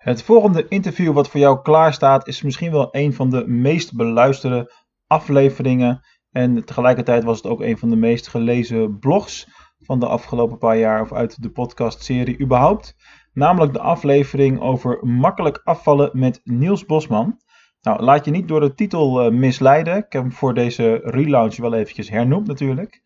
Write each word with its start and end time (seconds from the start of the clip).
Het 0.00 0.22
volgende 0.22 0.68
interview 0.68 1.12
wat 1.12 1.28
voor 1.28 1.40
jou 1.40 1.62
klaar 1.62 1.92
staat 1.92 2.26
is 2.28 2.42
misschien 2.42 2.70
wel 2.70 2.88
een 2.90 3.14
van 3.14 3.30
de 3.30 3.46
meest 3.46 3.96
beluisterde 3.96 4.72
afleveringen. 5.06 6.00
En 6.30 6.64
tegelijkertijd 6.64 7.24
was 7.24 7.36
het 7.36 7.46
ook 7.46 7.60
een 7.60 7.78
van 7.78 7.90
de 7.90 7.96
meest 7.96 8.28
gelezen 8.28 8.98
blogs 8.98 9.48
van 9.78 10.00
de 10.00 10.06
afgelopen 10.06 10.58
paar 10.58 10.76
jaar 10.76 11.00
of 11.00 11.12
uit 11.12 11.42
de 11.42 11.50
podcastserie 11.50 12.40
überhaupt. 12.40 12.94
Namelijk 13.32 13.72
de 13.72 13.80
aflevering 13.80 14.60
over 14.60 14.98
makkelijk 15.06 15.60
afvallen 15.64 16.10
met 16.12 16.40
Niels 16.44 16.86
Bosman. 16.86 17.40
Nou, 17.80 18.02
laat 18.02 18.24
je 18.24 18.30
niet 18.30 18.48
door 18.48 18.60
de 18.60 18.74
titel 18.74 19.24
uh, 19.24 19.38
misleiden. 19.38 19.96
Ik 19.96 20.12
heb 20.12 20.22
hem 20.22 20.32
voor 20.32 20.54
deze 20.54 21.00
relaunch 21.04 21.56
wel 21.56 21.74
eventjes 21.74 22.10
hernoemd 22.10 22.46
natuurlijk. 22.46 23.02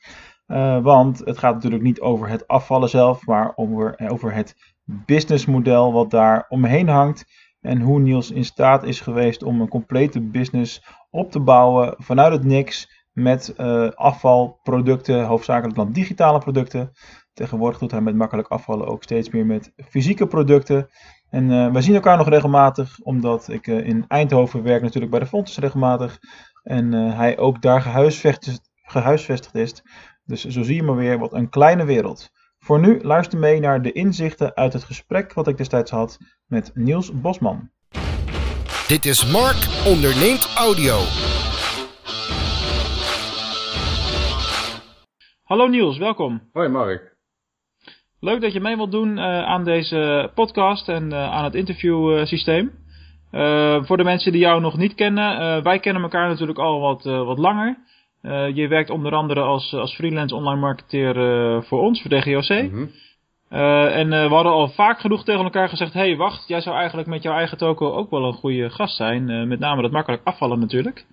Uh, 0.47 0.83
want 0.83 1.19
het 1.19 1.39
gaat 1.39 1.55
natuurlijk 1.55 1.83
niet 1.83 2.01
over 2.01 2.29
het 2.29 2.47
afvallen 2.47 2.89
zelf, 2.89 3.27
maar 3.27 3.53
over, 3.55 4.09
over 4.09 4.35
het 4.35 4.74
businessmodel 4.85 5.93
wat 5.93 6.11
daar 6.11 6.47
omheen 6.49 6.89
hangt. 6.89 7.25
En 7.61 7.81
hoe 7.81 8.01
Niels 8.01 8.31
in 8.31 8.45
staat 8.45 8.85
is 8.85 9.01
geweest 9.01 9.43
om 9.43 9.61
een 9.61 9.69
complete 9.69 10.21
business 10.21 10.85
op 11.11 11.31
te 11.31 11.41
bouwen 11.41 11.95
vanuit 11.99 12.33
het 12.33 12.45
niks 12.45 13.03
met 13.13 13.55
uh, 13.57 13.89
afvalproducten, 13.91 15.25
hoofdzakelijk 15.25 15.77
dan 15.77 15.93
digitale 15.93 16.39
producten. 16.39 16.93
Tegenwoordig 17.33 17.79
doet 17.79 17.91
hij 17.91 18.01
met 18.01 18.15
makkelijk 18.15 18.49
afvallen 18.49 18.87
ook 18.87 19.03
steeds 19.03 19.31
meer 19.31 19.47
met 19.47 19.73
fysieke 19.89 20.27
producten. 20.27 20.89
En 21.31 21.51
uh, 21.51 21.73
wij 21.73 21.83
zien 21.83 21.95
elkaar 21.95 22.17
nog 22.17 22.29
regelmatig, 22.29 22.99
omdat 23.03 23.49
ik 23.49 23.67
uh, 23.67 23.87
in 23.87 24.05
Eindhoven 24.09 24.63
werk 24.63 24.83
natuurlijk 24.83 25.11
bij 25.11 25.21
de 25.21 25.27
Fontes 25.27 25.59
regelmatig. 25.59 26.19
En 26.63 26.93
hij 26.93 27.39
ook 27.39 27.63
daar 27.63 27.81
gehuisvestigd 28.83 29.55
is. 29.55 29.83
Dus 30.25 30.45
zo 30.45 30.63
zie 30.63 30.75
je 30.75 30.83
maar 30.83 30.97
weer 30.97 31.19
wat 31.19 31.33
een 31.33 31.49
kleine 31.49 31.85
wereld. 31.85 32.31
Voor 32.65 32.81
nu 32.81 33.01
luister 33.03 33.39
mee 33.39 33.61
naar 33.61 33.83
de 33.83 33.93
inzichten 33.93 34.55
uit 34.55 34.73
het 34.73 34.85
gesprek 34.85 35.33
wat 35.33 35.49
ik 35.49 35.57
destijds 35.57 35.91
had 35.91 36.19
met 36.47 36.71
Niels 36.75 37.21
Bosman. 37.21 37.71
Dit 38.89 39.05
is 39.05 39.33
Mark 39.33 39.87
onderneemt 39.87 40.55
audio. 40.57 40.97
Hallo 45.43 45.67
Niels, 45.67 45.99
welkom. 45.99 46.49
Hoi 46.53 46.69
Mark. 46.69 47.17
Leuk 48.21 48.41
dat 48.41 48.53
je 48.53 48.61
mee 48.61 48.77
wilt 48.77 48.93
doen 48.93 49.17
uh, 49.17 49.25
aan 49.25 49.65
deze 49.65 50.31
podcast 50.35 50.89
en 50.89 51.11
uh, 51.11 51.33
aan 51.33 51.45
het 51.45 51.55
interviewsysteem. 51.55 52.73
Uh, 53.33 53.85
voor 53.85 53.97
de 53.97 54.05
mensen 54.05 54.33
die 54.33 54.41
jou 54.41 54.61
nog 54.61 54.77
niet 54.77 54.95
kennen, 54.95 55.63
wij 55.63 55.79
kennen 55.79 56.03
elkaar 56.03 56.29
natuurlijk 56.29 56.59
al 56.59 56.81
wat, 56.81 57.03
wat 57.03 57.39
langer. 57.39 57.79
Uh, 58.25 58.55
je 58.55 58.69
werkt 58.69 58.91
onder 58.91 59.13
andere 59.13 59.41
als, 59.41 59.75
als 59.75 59.95
freelance 59.95 60.35
online 60.35 60.61
marketeer 60.61 61.17
uh, 61.17 61.63
voor 61.63 61.81
ons, 61.81 62.03
voor 62.03 62.11
DGOC. 62.11 62.63
Mm 62.63 62.71
-hmm. 62.71 62.91
uh, 63.51 63.97
en 63.97 64.09
we 64.09 64.35
hadden 64.35 64.53
al 64.53 64.69
vaak 64.69 65.01
genoeg 65.01 65.25
tegen 65.25 65.45
elkaar 65.45 65.69
gezegd: 65.69 65.93
hé, 65.93 66.01
hey, 66.01 66.17
wacht, 66.17 66.49
jij 66.49 66.61
zou 66.61 66.77
eigenlijk 66.77 67.09
met 67.09 67.23
jouw 67.23 67.35
eigen 67.35 67.59
toko 67.59 67.93
ook 67.93 68.11
wel 68.11 68.25
een 68.25 68.33
goede 68.33 68.71
gast 68.71 68.97
zijn. 68.97 69.49
met 69.49 69.59
name 69.59 69.83
dat 69.83 69.91
makkelijk 69.91 70.23
afvallen 70.25 70.59
natuurlijk. 70.59 71.05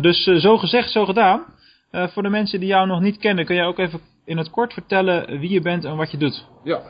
dus 0.00 0.22
zo 0.22 0.58
gezegd, 0.58 0.90
zo 0.90 1.04
gedaan. 1.04 1.44
voor 1.90 2.22
de 2.22 2.28
mensen 2.28 2.60
die 2.60 2.68
jou 2.68 2.86
nog 2.86 3.00
niet 3.00 3.18
kennen, 3.18 3.44
kun 3.44 3.54
jij 3.54 3.66
ook 3.66 3.78
even 3.78 4.00
in 4.24 4.38
het 4.38 4.50
kort 4.50 4.72
vertellen 4.72 5.38
wie 5.38 5.50
je 5.50 5.60
bent 5.60 5.84
en 5.84 5.96
wat 5.96 6.10
je 6.10 6.16
doet? 6.16 6.46
Ja. 6.64 6.80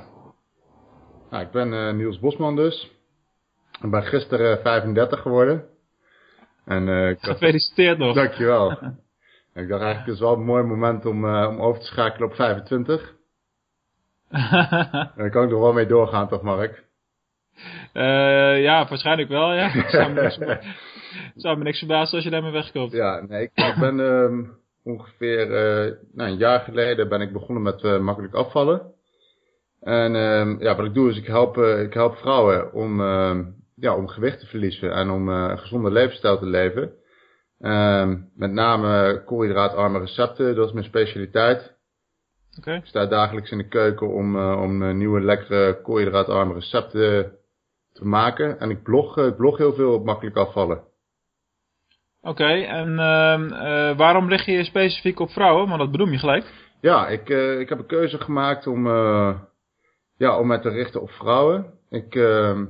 Nou, 1.31 1.45
ik 1.45 1.51
ben 1.51 1.97
Niels 1.97 2.19
Bosman 2.19 2.57
dus. 2.57 2.91
Ik 3.83 3.91
ben 3.91 4.03
gisteren 4.03 4.61
35 4.63 5.21
geworden. 5.21 5.65
En, 6.65 6.89
ik 6.89 7.19
Gefeliciteerd 7.31 7.98
nog. 7.98 8.15
Dankjewel. 8.15 8.79
Ik 9.55 9.69
dacht 9.69 9.83
eigenlijk, 9.83 10.06
het 10.06 10.15
is 10.15 10.20
wel 10.20 10.33
een 10.33 10.45
mooi 10.45 10.62
moment 10.62 11.06
om, 11.06 11.25
uh, 11.25 11.48
om 11.48 11.61
over 11.61 11.81
te 11.81 11.87
schakelen 11.87 12.29
op 12.29 12.34
25. 12.34 13.15
Daar 15.17 15.31
kan 15.31 15.45
ik 15.45 15.51
er 15.51 15.61
wel 15.61 15.73
mee 15.73 15.87
doorgaan, 15.87 16.29
toch 16.29 16.42
Mark? 16.42 16.84
Uh, 17.95 18.62
ja, 18.62 18.87
waarschijnlijk 18.89 19.29
wel, 19.29 19.53
ja. 19.53 19.70
zou 19.91 20.12
me 20.12 20.20
niks, 20.20 20.39
zou 21.34 21.59
me 21.59 21.65
niks 21.65 21.79
verbazen 21.79 22.15
als 22.15 22.25
je 22.25 22.31
daarmee 22.31 22.53
wegkomt. 22.53 22.92
Ja, 22.92 23.20
nee, 23.29 23.42
ik, 23.42 23.51
ik 23.55 23.75
ben 23.81 23.98
um, 23.98 24.57
ongeveer 24.84 25.47
uh, 25.47 25.92
nou, 26.13 26.30
een 26.30 26.36
jaar 26.36 26.61
geleden 26.61 27.08
ben 27.08 27.20
ik 27.20 27.33
begonnen 27.33 27.63
met 27.63 28.01
makkelijk 28.01 28.35
afvallen. 28.35 28.83
En 29.80 30.14
um, 30.14 30.61
ja, 30.61 30.77
wat 30.77 30.86
ik 30.86 30.95
doe 30.95 31.11
is 31.11 31.17
ik 31.17 31.27
help, 31.27 31.57
ik 31.58 31.95
help 31.95 32.17
vrouwen 32.17 32.73
om, 32.73 33.01
ja, 33.74 33.97
om 33.97 34.08
gewicht 34.08 34.41
te 34.41 34.47
verliezen 34.47 34.92
en 34.92 35.11
om 35.11 35.29
een 35.29 35.58
gezonde 35.58 35.91
levensstijl 35.91 36.39
te 36.39 36.47
leven. 36.47 36.92
Um, 37.63 38.31
met 38.35 38.53
name 38.53 39.23
koolhydraatarme 39.25 39.98
recepten, 39.98 40.55
dat 40.55 40.67
is 40.67 40.73
mijn 40.73 40.85
specialiteit. 40.85 41.75
Okay. 42.59 42.77
Ik 42.77 42.87
sta 42.87 43.07
dagelijks 43.07 43.51
in 43.51 43.59
de 43.59 43.69
keuken 43.69 44.09
om, 44.09 44.37
uh, 44.37 44.61
om 44.63 44.83
uh, 44.83 44.95
nieuwe 44.95 45.21
lekkere 45.21 45.81
koolhydraatarme 45.83 46.55
recepten 46.55 47.33
te 47.93 48.05
maken. 48.05 48.61
En 48.61 48.71
ik 48.71 48.83
blog, 48.83 49.17
uh, 49.17 49.27
ik 49.27 49.37
blog 49.37 49.57
heel 49.57 49.73
veel 49.73 49.93
op 49.93 50.05
makkelijk 50.05 50.37
afvallen. 50.37 50.79
Oké, 52.21 52.31
okay, 52.31 52.65
en 52.65 52.91
uh, 52.91 53.97
waarom 53.97 54.29
lig 54.29 54.45
je 54.45 54.65
specifiek 54.65 55.21
op 55.21 55.31
vrouwen? 55.31 55.69
Want 55.69 55.81
dat 55.81 55.91
bedoel 55.91 56.09
je 56.09 56.19
gelijk. 56.19 56.45
Ja, 56.81 57.09
ik, 57.09 57.29
ik 57.59 57.69
heb 57.69 57.79
een 57.79 57.87
keuze 57.87 58.19
gemaakt 58.19 58.67
om, 58.67 58.87
ja, 60.17 60.39
om 60.39 60.47
mij 60.47 60.59
te 60.59 60.69
richten 60.69 61.01
op 61.03 61.11
vrouwen. 61.11 61.73
Ik, 61.91 62.15
ehm, 62.15 62.65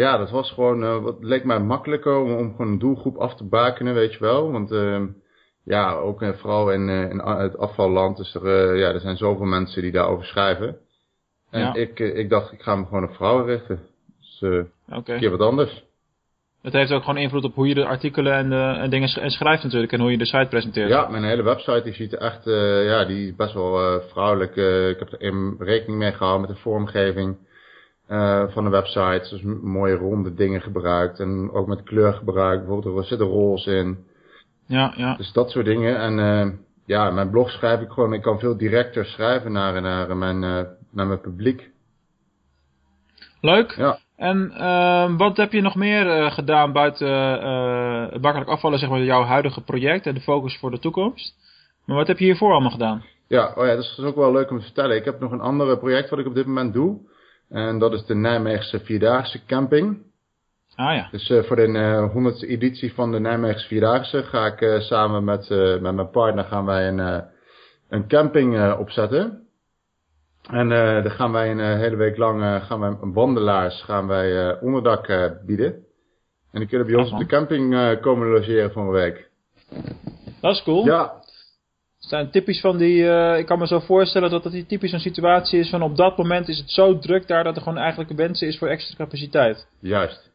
ja, 0.00 0.16
dat 0.16 0.30
was 0.30 0.50
gewoon, 0.50 0.82
uh, 0.82 1.02
wat 1.02 1.16
leek 1.20 1.44
mij 1.44 1.60
makkelijker 1.60 2.16
om, 2.16 2.32
om 2.32 2.50
gewoon 2.50 2.72
een 2.72 2.78
doelgroep 2.78 3.16
af 3.16 3.34
te 3.34 3.44
bakenen, 3.44 3.94
weet 3.94 4.12
je 4.12 4.18
wel. 4.18 4.52
Want 4.52 4.72
uh, 4.72 5.02
ja, 5.64 5.92
ook 5.92 6.22
uh, 6.22 6.32
vooral 6.32 6.72
in, 6.72 6.88
in 6.88 7.18
het 7.18 7.58
afvalland 7.58 8.18
is 8.18 8.34
er, 8.34 8.76
ja, 8.76 8.92
er 8.92 9.00
zijn 9.00 9.16
zoveel 9.16 9.46
mensen 9.46 9.82
die 9.82 9.92
daarover 9.92 10.24
schrijven. 10.24 10.76
En 11.50 11.60
ja. 11.60 11.74
ik, 11.74 11.98
ik 11.98 12.28
dacht, 12.28 12.52
ik 12.52 12.62
ga 12.62 12.76
me 12.76 12.84
gewoon 12.84 13.04
op 13.04 13.14
vrouwen 13.14 13.44
richten. 13.46 13.80
Dus 14.20 14.42
okay. 14.88 15.14
een 15.14 15.20
keer 15.20 15.30
wat 15.30 15.40
anders. 15.40 15.84
Het 16.62 16.72
heeft 16.72 16.92
ook 16.92 17.04
gewoon 17.04 17.22
invloed 17.22 17.44
op 17.44 17.54
hoe 17.54 17.68
je 17.68 17.74
de 17.74 17.86
artikelen 17.86 18.32
en, 18.32 18.52
en 18.52 18.90
dingen 18.90 19.08
en 19.08 19.30
schrijft 19.30 19.62
natuurlijk 19.62 19.92
en 19.92 20.00
hoe 20.00 20.10
je 20.10 20.18
de 20.18 20.26
site 20.26 20.46
presenteert. 20.48 20.88
Ja, 20.88 21.08
mijn 21.08 21.24
hele 21.24 21.42
website 21.42 21.82
die 21.82 21.92
ziet 21.92 22.12
er 22.12 22.18
echt, 22.18 22.44
ja, 22.84 23.04
die 23.04 23.28
is 23.28 23.36
best 23.36 23.54
wel 23.54 24.00
vrouwelijk. 24.00 24.56
ik 24.90 24.98
heb 24.98 25.12
er 25.12 25.20
in 25.20 25.56
rekening 25.58 25.98
mee 25.98 26.12
gehouden 26.12 26.46
met 26.46 26.56
de 26.56 26.62
vormgeving. 26.62 27.36
Uh, 28.10 28.44
van 28.48 28.64
de 28.64 28.70
website. 28.70 29.26
Dus 29.30 29.42
mooie 29.62 29.94
ronde 29.94 30.34
dingen 30.34 30.60
gebruikt. 30.60 31.20
En 31.20 31.50
ook 31.52 31.66
met 31.66 31.82
kleur 31.82 32.12
gebruikt. 32.12 32.66
Bijvoorbeeld 32.66 32.98
er 32.98 33.04
zitten 33.04 33.26
roze 33.26 33.74
in. 33.74 34.04
Ja, 34.66 34.92
ja. 34.96 35.14
Dus 35.16 35.32
dat 35.32 35.50
soort 35.50 35.64
dingen. 35.64 35.98
En 35.98 36.18
uh, 36.18 36.52
ja, 36.86 37.10
mijn 37.10 37.30
blog 37.30 37.50
schrijf 37.50 37.80
ik 37.80 37.90
gewoon. 37.90 38.12
Ik 38.12 38.22
kan 38.22 38.38
veel 38.38 38.56
directer 38.56 39.04
schrijven 39.04 39.52
naar, 39.52 39.82
naar, 39.82 40.16
mijn, 40.16 40.42
uh, 40.42 40.60
naar 40.92 41.06
mijn 41.06 41.20
publiek. 41.20 41.70
Leuk. 43.40 43.74
Ja. 43.76 43.98
En 44.16 44.52
uh, 44.56 45.16
wat 45.16 45.36
heb 45.36 45.52
je 45.52 45.60
nog 45.60 45.74
meer 45.74 46.30
gedaan 46.30 46.72
buiten 46.72 47.08
het 48.12 48.22
makkelijk 48.22 48.50
afvallen, 48.50 48.78
zeg 48.78 48.88
maar, 48.88 49.02
jouw 49.02 49.22
huidige 49.22 49.60
project 49.60 50.06
en 50.06 50.14
de 50.14 50.20
focus 50.20 50.58
voor 50.58 50.70
de 50.70 50.78
toekomst? 50.78 51.34
Maar 51.86 51.96
wat 51.96 52.06
heb 52.06 52.18
je 52.18 52.24
hiervoor 52.24 52.52
allemaal 52.52 52.70
gedaan? 52.70 53.04
Ja, 53.26 53.52
oh 53.54 53.66
ja, 53.66 53.74
dat 53.74 53.84
is 53.84 53.98
ook 53.98 54.16
wel 54.16 54.32
leuk 54.32 54.50
om 54.50 54.58
te 54.58 54.64
vertellen. 54.64 54.96
Ik 54.96 55.04
heb 55.04 55.20
nog 55.20 55.32
een 55.32 55.40
ander 55.40 55.78
project 55.78 56.10
wat 56.10 56.18
ik 56.18 56.26
op 56.26 56.34
dit 56.34 56.46
moment 56.46 56.72
doe. 56.72 56.98
En 57.50 57.78
dat 57.78 57.92
is 57.92 58.04
de 58.04 58.14
Nijmeegse 58.14 58.80
Vierdaagse 58.80 59.44
Camping. 59.46 60.02
Ah 60.74 60.94
ja. 60.94 61.08
Dus 61.10 61.30
uh, 61.30 61.42
voor 61.42 61.56
de 61.56 61.66
uh, 61.66 62.32
100ste 62.32 62.48
editie 62.48 62.94
van 62.94 63.12
de 63.12 63.20
Nijmeegse 63.20 63.66
Vierdaagse 63.66 64.22
ga 64.22 64.46
ik 64.46 64.60
uh, 64.60 64.80
samen 64.80 65.24
met, 65.24 65.48
met 65.80 65.94
mijn 65.94 66.10
partner 66.10 66.44
gaan 66.44 66.64
wij 66.64 66.88
een, 66.88 67.24
een 67.88 68.08
camping 68.08 68.72
opzetten. 68.72 69.48
En 70.50 70.68
dan 71.02 71.10
gaan 71.10 71.32
wij 71.32 71.50
een 71.50 71.78
hele 71.78 71.96
week 71.96 72.16
lang 72.16 72.62
gaan 72.64 72.80
wij 72.80 72.96
wandelaars 73.00 73.82
gaan 73.82 74.06
wij 74.06 74.60
onderdak 74.60 75.06
bieden. 75.46 75.72
En 76.52 76.60
die 76.60 76.66
kunnen 76.68 76.86
bij 76.86 76.96
ons 76.96 77.12
op 77.12 77.18
de 77.18 77.26
camping 77.26 77.98
komen 78.00 78.28
logeren 78.28 78.72
voor 78.72 78.82
een 78.82 78.90
week. 78.90 79.30
Dat 80.40 80.54
is 80.54 80.62
cool. 80.62 80.84
Ja, 80.84 81.19
zijn 82.10 82.30
typisch 82.30 82.60
van 82.60 82.76
die, 82.76 83.02
uh, 83.02 83.38
ik 83.38 83.46
kan 83.46 83.58
me 83.58 83.66
zo 83.66 83.78
voorstellen 83.78 84.30
dat 84.30 84.42
dat 84.42 84.52
die 84.52 84.66
typisch 84.66 84.92
een 84.92 85.00
situatie 85.00 85.58
is 85.58 85.70
van 85.70 85.82
op 85.82 85.96
dat 85.96 86.16
moment 86.16 86.48
is 86.48 86.58
het 86.58 86.70
zo 86.70 86.98
druk 86.98 87.26
daar 87.26 87.44
dat 87.44 87.56
er 87.56 87.62
gewoon 87.62 87.78
eigenlijk 87.78 88.10
wensen 88.12 88.46
is 88.46 88.58
voor 88.58 88.68
extra 88.68 88.96
capaciteit. 88.96 89.68
Juist. 89.80 90.30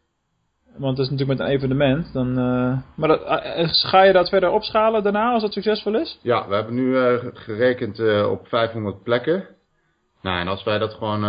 Want 0.78 0.98
dat 0.98 1.06
is 1.06 1.12
natuurlijk 1.12 1.40
met 1.40 1.48
een 1.48 1.54
evenement. 1.54 2.14
Dan, 2.14 2.30
uh, 2.30 2.78
maar 2.96 3.08
dat, 3.08 3.22
uh, 3.22 3.68
ga 3.70 4.04
je 4.04 4.14
dat 4.14 4.30
verder 4.30 4.50
opschalen 4.50 5.04
daarna 5.04 5.32
als 5.32 5.42
dat 5.42 5.54
succesvol 5.54 5.96
is? 5.96 6.20
Ja, 6.22 6.48
we 6.48 6.56
hebben 6.56 6.74
nu 6.74 7.20
gerekend 7.34 8.00
op 8.26 8.48
500 8.48 9.04
plekken. 9.04 9.48
Nou, 10.22 10.40
en 10.40 10.48
als 10.48 10.64
wij 10.64 10.78
dat 10.78 10.94
gewoon, 10.94 11.22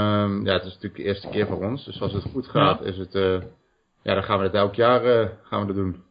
ja, 0.45 0.53
het 0.53 0.65
is 0.65 0.75
natuurlijk 0.75 0.97
de 0.97 1.03
eerste 1.03 1.29
keer 1.29 1.47
voor 1.47 1.65
ons. 1.65 1.85
Dus 1.85 2.01
als 2.01 2.13
het 2.13 2.23
goed 2.33 2.47
gaat, 2.47 2.79
ja. 2.79 2.87
is 2.87 2.99
het, 2.99 3.13
ja, 4.03 4.15
dan 4.15 4.23
gaan 4.23 4.39
we 4.39 4.45
het 4.45 4.55
elk 4.55 4.75
jaar 4.75 5.31
gaan 5.43 5.61
we 5.61 5.67
dat 5.67 5.77
doen. 5.77 6.03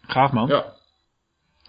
Gaaf 0.00 0.32
man. 0.32 0.48
Ja. 0.48 0.77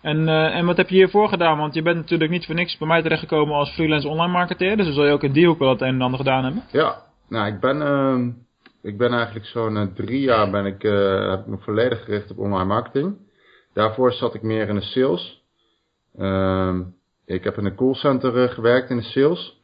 En, 0.01 0.27
uh, 0.27 0.55
en 0.55 0.65
wat 0.65 0.77
heb 0.77 0.89
je 0.89 0.95
hiervoor 0.95 1.29
gedaan? 1.29 1.57
Want 1.57 1.73
je 1.73 1.81
bent 1.81 1.95
natuurlijk 1.95 2.31
niet 2.31 2.45
voor 2.45 2.55
niks 2.55 2.77
bij 2.77 2.87
mij 2.87 3.01
terechtgekomen 3.01 3.55
als 3.55 3.69
freelance 3.69 4.07
online 4.07 4.31
marketeer. 4.31 4.77
Dus 4.77 4.85
dan 4.85 4.93
zul 4.93 5.05
je 5.05 5.11
ook 5.11 5.23
in 5.23 5.31
die 5.31 5.47
hoek 5.47 5.59
wel 5.59 5.69
het 5.69 5.81
een 5.81 5.87
en 5.87 6.01
ander 6.01 6.19
gedaan 6.19 6.43
hebben. 6.43 6.63
Ja, 6.71 7.03
nou 7.29 7.47
ik 7.47 7.59
ben, 7.59 7.77
uh, 7.77 8.27
ik 8.81 8.97
ben 8.97 9.13
eigenlijk 9.13 9.45
zo'n 9.45 9.75
uh, 9.75 9.83
drie 9.93 10.21
jaar 10.21 10.49
ben 10.49 10.65
ik, 10.65 10.83
uh, 10.83 11.29
heb 11.29 11.39
ik 11.39 11.45
me 11.45 11.57
volledig 11.57 12.03
gericht 12.03 12.31
op 12.31 12.37
online 12.37 12.65
marketing. 12.65 13.17
Daarvoor 13.73 14.11
zat 14.11 14.33
ik 14.33 14.41
meer 14.41 14.69
in 14.69 14.75
de 14.75 14.81
sales. 14.81 15.43
ik 17.25 17.43
heb 17.43 17.57
in 17.57 17.65
een 17.65 17.75
callcenter 17.75 18.49
gewerkt 18.49 18.89
in 18.89 18.97
de 18.97 19.03
sales. 19.03 19.61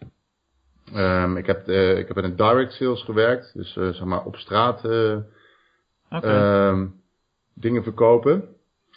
Ehm, 0.94 1.38
ik, 1.38 1.46
heb, 1.46 1.68
ik 1.70 2.08
heb 2.08 2.18
in 2.18 2.24
een 2.24 2.36
direct 2.36 2.74
sales 2.74 3.04
gewerkt, 3.04 3.54
dus 3.54 3.74
zeg 3.74 4.04
maar 4.04 4.24
op 4.24 4.36
straat 4.36 4.86
okay. 6.10 6.88
dingen 7.54 7.84
verkopen. 7.84 8.56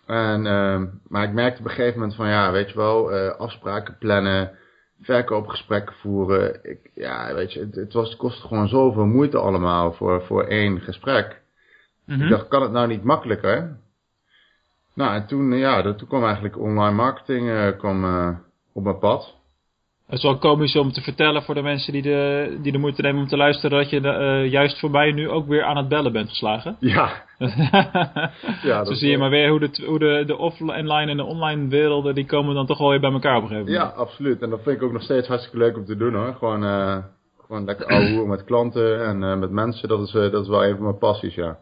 En, 0.08 0.46
um, 0.46 1.00
maar 1.08 1.24
ik 1.24 1.32
merkte 1.32 1.60
op 1.60 1.64
een 1.64 1.74
gegeven 1.74 1.98
moment 1.98 2.16
van 2.16 2.28
ja, 2.28 2.52
weet 2.52 2.70
je 2.70 2.76
wel, 2.76 3.12
afspraken 3.36 3.96
plannen, 3.98 4.50
verkoopgesprekken 5.00 5.94
voeren. 5.94 6.58
Ik, 6.62 6.90
ja, 6.94 7.34
weet 7.34 7.52
je, 7.52 7.60
het, 7.60 7.74
het, 7.74 7.92
was, 7.92 8.08
het 8.08 8.18
kostte 8.18 8.46
gewoon 8.46 8.68
zoveel 8.68 9.06
moeite 9.06 9.38
allemaal 9.38 9.92
voor, 9.92 10.22
voor 10.22 10.44
één 10.44 10.80
gesprek. 10.80 11.42
Mm 12.04 12.14
-hmm. 12.14 12.24
Ik 12.24 12.30
dacht, 12.30 12.48
kan 12.48 12.62
het 12.62 12.72
nou 12.72 12.86
niet 12.86 13.04
makkelijker? 13.04 13.76
Nou, 14.94 15.14
en 15.14 15.26
toen, 15.26 15.52
ja, 15.52 15.94
toen 15.94 16.08
kwam 16.08 16.24
eigenlijk 16.24 16.58
online 16.58 16.96
marketing 16.96 17.76
kwam, 17.76 18.04
op 18.72 18.82
mijn 18.82 18.98
pad. 18.98 19.37
Het 20.08 20.16
is 20.16 20.22
wel 20.22 20.38
komisch 20.38 20.76
om 20.76 20.92
te 20.92 21.00
vertellen 21.00 21.42
voor 21.42 21.54
de 21.54 21.62
mensen 21.62 21.92
die 21.92 22.02
de, 22.02 22.58
die 22.62 22.72
de 22.72 22.78
moeite 22.78 23.02
nemen 23.02 23.22
om 23.22 23.28
te 23.28 23.36
luisteren 23.36 23.78
dat 23.78 23.90
je 23.90 24.00
uh, 24.00 24.50
juist 24.50 24.78
voorbij 24.78 25.12
nu 25.12 25.28
ook 25.28 25.46
weer 25.46 25.64
aan 25.64 25.76
het 25.76 25.88
bellen 25.88 26.12
bent 26.12 26.28
geslagen. 26.28 26.76
Ja. 26.80 27.24
ja 28.62 28.84
Zo 28.84 28.92
zie 28.92 29.10
je 29.10 29.18
maar 29.18 29.30
weer 29.30 29.48
hoe, 29.50 29.58
de, 29.58 29.84
hoe 29.86 29.98
de, 29.98 30.22
de 30.26 30.36
offline 30.36 31.10
en 31.10 31.16
de 31.16 31.24
online 31.24 31.68
werelden, 31.68 32.14
die 32.14 32.26
komen 32.26 32.54
dan 32.54 32.66
toch 32.66 32.78
wel 32.78 32.88
weer 32.88 33.00
bij 33.00 33.12
elkaar 33.12 33.36
op 33.36 33.42
een 33.42 33.48
gegeven 33.48 33.72
moment. 33.72 33.92
Ja, 33.92 34.00
absoluut. 34.00 34.42
En 34.42 34.50
dat 34.50 34.62
vind 34.62 34.76
ik 34.76 34.82
ook 34.82 34.92
nog 34.92 35.02
steeds 35.02 35.28
hartstikke 35.28 35.58
leuk 35.58 35.76
om 35.76 35.84
te 35.84 35.96
doen 35.96 36.14
hoor. 36.14 36.34
Gewoon, 36.38 36.64
uh, 36.64 36.96
gewoon 37.46 37.64
lekker 37.64 37.86
ouwe 37.86 38.26
met 38.26 38.44
klanten 38.44 39.06
en 39.06 39.22
uh, 39.22 39.36
met 39.36 39.50
mensen, 39.50 39.88
dat 39.88 40.00
is, 40.00 40.10
dat 40.10 40.42
is 40.42 40.48
wel 40.48 40.64
een 40.64 40.74
van 40.74 40.84
mijn 40.84 40.98
passies, 40.98 41.34
ja. 41.34 41.58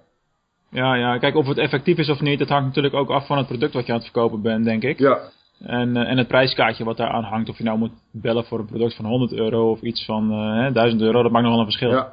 Ja, 0.70 0.94
ja, 0.94 1.18
kijk 1.18 1.34
of 1.34 1.46
het 1.46 1.58
effectief 1.58 1.98
is 1.98 2.10
of 2.10 2.20
niet, 2.20 2.38
dat 2.38 2.48
hangt 2.48 2.66
natuurlijk 2.66 2.94
ook 2.94 3.10
af 3.10 3.26
van 3.26 3.38
het 3.38 3.46
product 3.46 3.72
wat 3.72 3.86
je 3.86 3.92
aan 3.92 3.98
het 3.98 4.10
verkopen 4.10 4.42
bent, 4.42 4.64
denk 4.64 4.82
ik. 4.82 4.98
Ja, 4.98 5.18
en, 5.60 5.96
uh, 5.96 6.08
en 6.08 6.18
het 6.18 6.28
prijskaartje 6.28 6.84
wat 6.84 6.96
daar 6.96 7.10
aan 7.10 7.24
hangt, 7.24 7.48
of 7.48 7.58
je 7.58 7.64
nou 7.64 7.78
moet 7.78 7.92
bellen 8.12 8.44
voor 8.44 8.58
een 8.58 8.66
product 8.66 8.96
van 8.96 9.04
100 9.04 9.32
euro 9.32 9.70
of 9.70 9.80
iets 9.80 10.04
van 10.04 10.32
uh, 10.32 10.72
1000 10.72 11.02
euro, 11.02 11.22
dat 11.22 11.32
maakt 11.32 11.44
nog 11.44 11.52
wel 11.52 11.60
een 11.60 11.70
verschil. 11.70 11.90
Ja. 11.90 12.12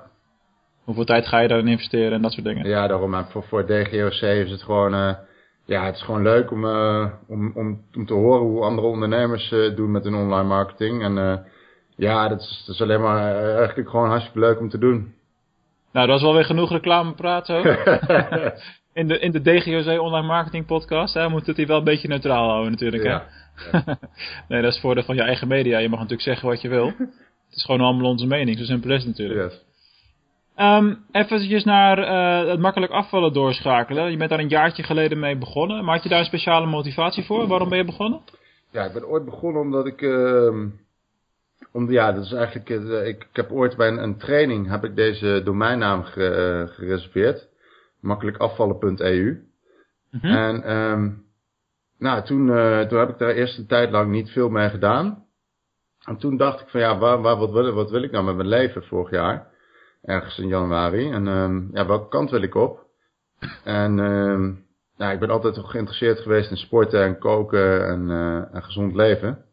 Hoeveel 0.84 1.06
tijd 1.06 1.28
ga 1.28 1.40
je 1.40 1.48
daarin 1.48 1.68
investeren 1.68 2.12
en 2.12 2.22
dat 2.22 2.32
soort 2.32 2.46
dingen. 2.46 2.68
Ja, 2.68 2.88
daarom. 2.88 3.26
Voor, 3.26 3.44
voor 3.44 3.66
DGOC 3.66 4.22
is 4.22 4.52
het 4.52 4.64
gewoon, 4.64 4.94
uh, 4.94 5.14
ja, 5.66 5.86
het 5.86 5.96
is 5.96 6.02
gewoon 6.02 6.22
leuk 6.22 6.52
om, 6.52 6.66
om, 7.28 7.52
om, 7.56 7.82
om 7.96 8.06
te 8.06 8.14
horen 8.14 8.42
hoe 8.42 8.64
andere 8.64 8.88
ondernemers 8.88 9.50
doen 9.50 9.92
met 9.92 10.04
hun 10.04 10.16
online 10.16 10.48
marketing. 10.48 11.04
En 11.04 11.46
ja, 11.96 12.28
dat 12.28 12.40
is, 12.40 12.64
dat 12.66 12.76
is 12.76 12.82
alleen 12.82 13.02
maar 13.02 13.36
eigenlijk 13.58 13.90
gewoon 13.90 14.10
hartstikke 14.10 14.40
leuk 14.40 14.60
om 14.60 14.70
te 14.70 14.78
doen. 14.78 15.14
Nou, 15.92 16.08
dat 16.08 16.16
is 16.16 16.24
wel 16.24 16.34
weer 16.34 16.46
genoeg 16.46 16.72
reclame 16.72 17.14
praten. 17.14 17.64
in 18.94 19.08
de, 19.08 19.20
in 19.20 19.32
de 19.32 19.42
DGOC 19.42 20.02
Online 20.02 20.28
Marketing 20.28 20.66
Podcast. 20.66 21.14
Hè, 21.14 21.30
moet 21.30 21.46
het 21.46 21.58
hier 21.58 21.68
wel 21.68 21.78
een 21.78 21.84
beetje 21.84 22.08
neutraal 22.08 22.50
houden 22.50 22.72
natuurlijk. 22.72 23.04
Ja. 23.04 23.26
Hè? 23.56 23.80
nee, 24.50 24.62
dat 24.62 24.70
is 24.70 24.74
het 24.74 24.80
voordeel 24.80 25.04
van 25.04 25.16
je 25.16 25.22
eigen 25.22 25.48
media. 25.48 25.78
Je 25.78 25.90
mag 25.90 26.00
natuurlijk 26.00 26.28
zeggen 26.28 26.48
wat 26.48 26.62
je 26.62 26.70
wil. 26.70 26.86
het 27.48 27.56
is 27.56 27.66
gewoon 27.66 27.82
allemaal 27.82 28.10
onze 28.10 28.28
mening. 28.28 28.58
Zo 28.58 28.64
simpel 28.64 28.92
is 28.92 29.06
natuurlijk. 29.06 29.52
Yes. 29.52 29.62
Um, 30.58 31.06
even 31.12 31.62
naar 31.66 32.00
uh, 32.00 32.50
het 32.50 32.60
makkelijk 32.60 32.92
afvallen 32.92 33.34
doorschakelen. 33.34 34.12
Je 34.12 34.18
bent 34.18 34.30
daar 34.30 34.40
een 34.40 34.48
jaartje 34.48 34.84
geleden 34.84 35.20
mee 35.20 35.38
begonnen. 35.38 35.84
Maar 35.84 35.94
had 35.94 36.04
je 36.04 36.10
daar 36.10 36.20
een 36.20 36.26
speciale 36.26 36.66
motivatie 36.66 37.24
voor? 37.24 37.48
Waarom 37.48 37.70
ben 37.70 37.78
je 37.78 37.86
begonnen? 37.86 38.22
Ja, 38.72 38.86
ik 38.86 38.94
ben 38.94 39.08
ooit 39.08 39.26
begonnen 39.26 39.62
omdat 39.62 39.86
ik... 39.86 40.02
Uh, 40.02 40.56
om, 41.72 41.92
ja, 41.92 42.12
dat 42.12 42.24
is 42.24 42.32
eigenlijk... 42.32 42.70
Uh, 42.70 43.08
ik, 43.08 43.22
ik, 43.22 43.36
heb 43.36 43.52
ooit 43.52 43.78
bij 43.78 43.88
een, 43.88 44.04
een, 44.04 44.18
training 44.18 44.70
heb 44.70 44.84
ik 44.84 44.96
deze 44.96 45.42
domeinnaam 45.44 46.04
ge, 46.04 46.68
gereserveerd 46.70 47.48
makkelijkafvallen.eu. 48.04 49.48
Mm 50.12 50.20
-hmm. 50.20 50.36
En 50.36 50.76
um, 50.76 51.26
nou, 51.98 52.24
toen, 52.24 52.48
uh, 52.48 52.80
toen 52.80 53.00
heb 53.00 53.10
ik 53.10 53.18
daar 53.18 53.30
eerst 53.30 53.58
een 53.58 53.68
tijd 53.68 53.92
lang 53.92 54.12
niet 54.12 54.30
veel 54.30 54.50
mee 54.50 54.70
gedaan. 54.70 55.26
En 56.06 56.18
toen 56.18 56.38
dacht 56.38 56.62
ik 56.62 56.68
van 56.68 56.80
ja, 56.80 56.98
waar, 56.98 57.22
waar, 57.22 57.38
wat, 57.38 57.52
wil, 57.52 57.72
wat 57.72 57.90
wil 57.90 58.04
ik 58.04 58.12
nou 58.12 58.26
met 58.26 58.36
mijn 58.36 58.48
leven 58.48 58.84
vorig 58.84 59.12
jaar? 59.12 59.48
Ergens 60.02 60.38
in 60.38 60.48
januari. 60.48 61.12
En 61.12 61.28
um, 61.28 61.70
ja, 61.74 61.86
welke 61.86 62.10
kant 62.10 62.30
wil 62.30 62.42
ik 62.42 62.56
op? 62.56 62.86
En 63.64 64.00
um, 64.00 64.66
nou, 64.98 65.14
ik 65.14 65.20
ben 65.20 65.30
altijd 65.30 65.58
geïnteresseerd 65.58 66.20
geweest 66.20 66.52
in 66.52 66.58
sporten 66.58 67.04
en 67.04 67.20
koken 67.20 67.88
en, 67.88 68.10
uh, 68.10 68.56
en 68.56 68.64
gezond 68.64 68.96
leven. 68.96 69.46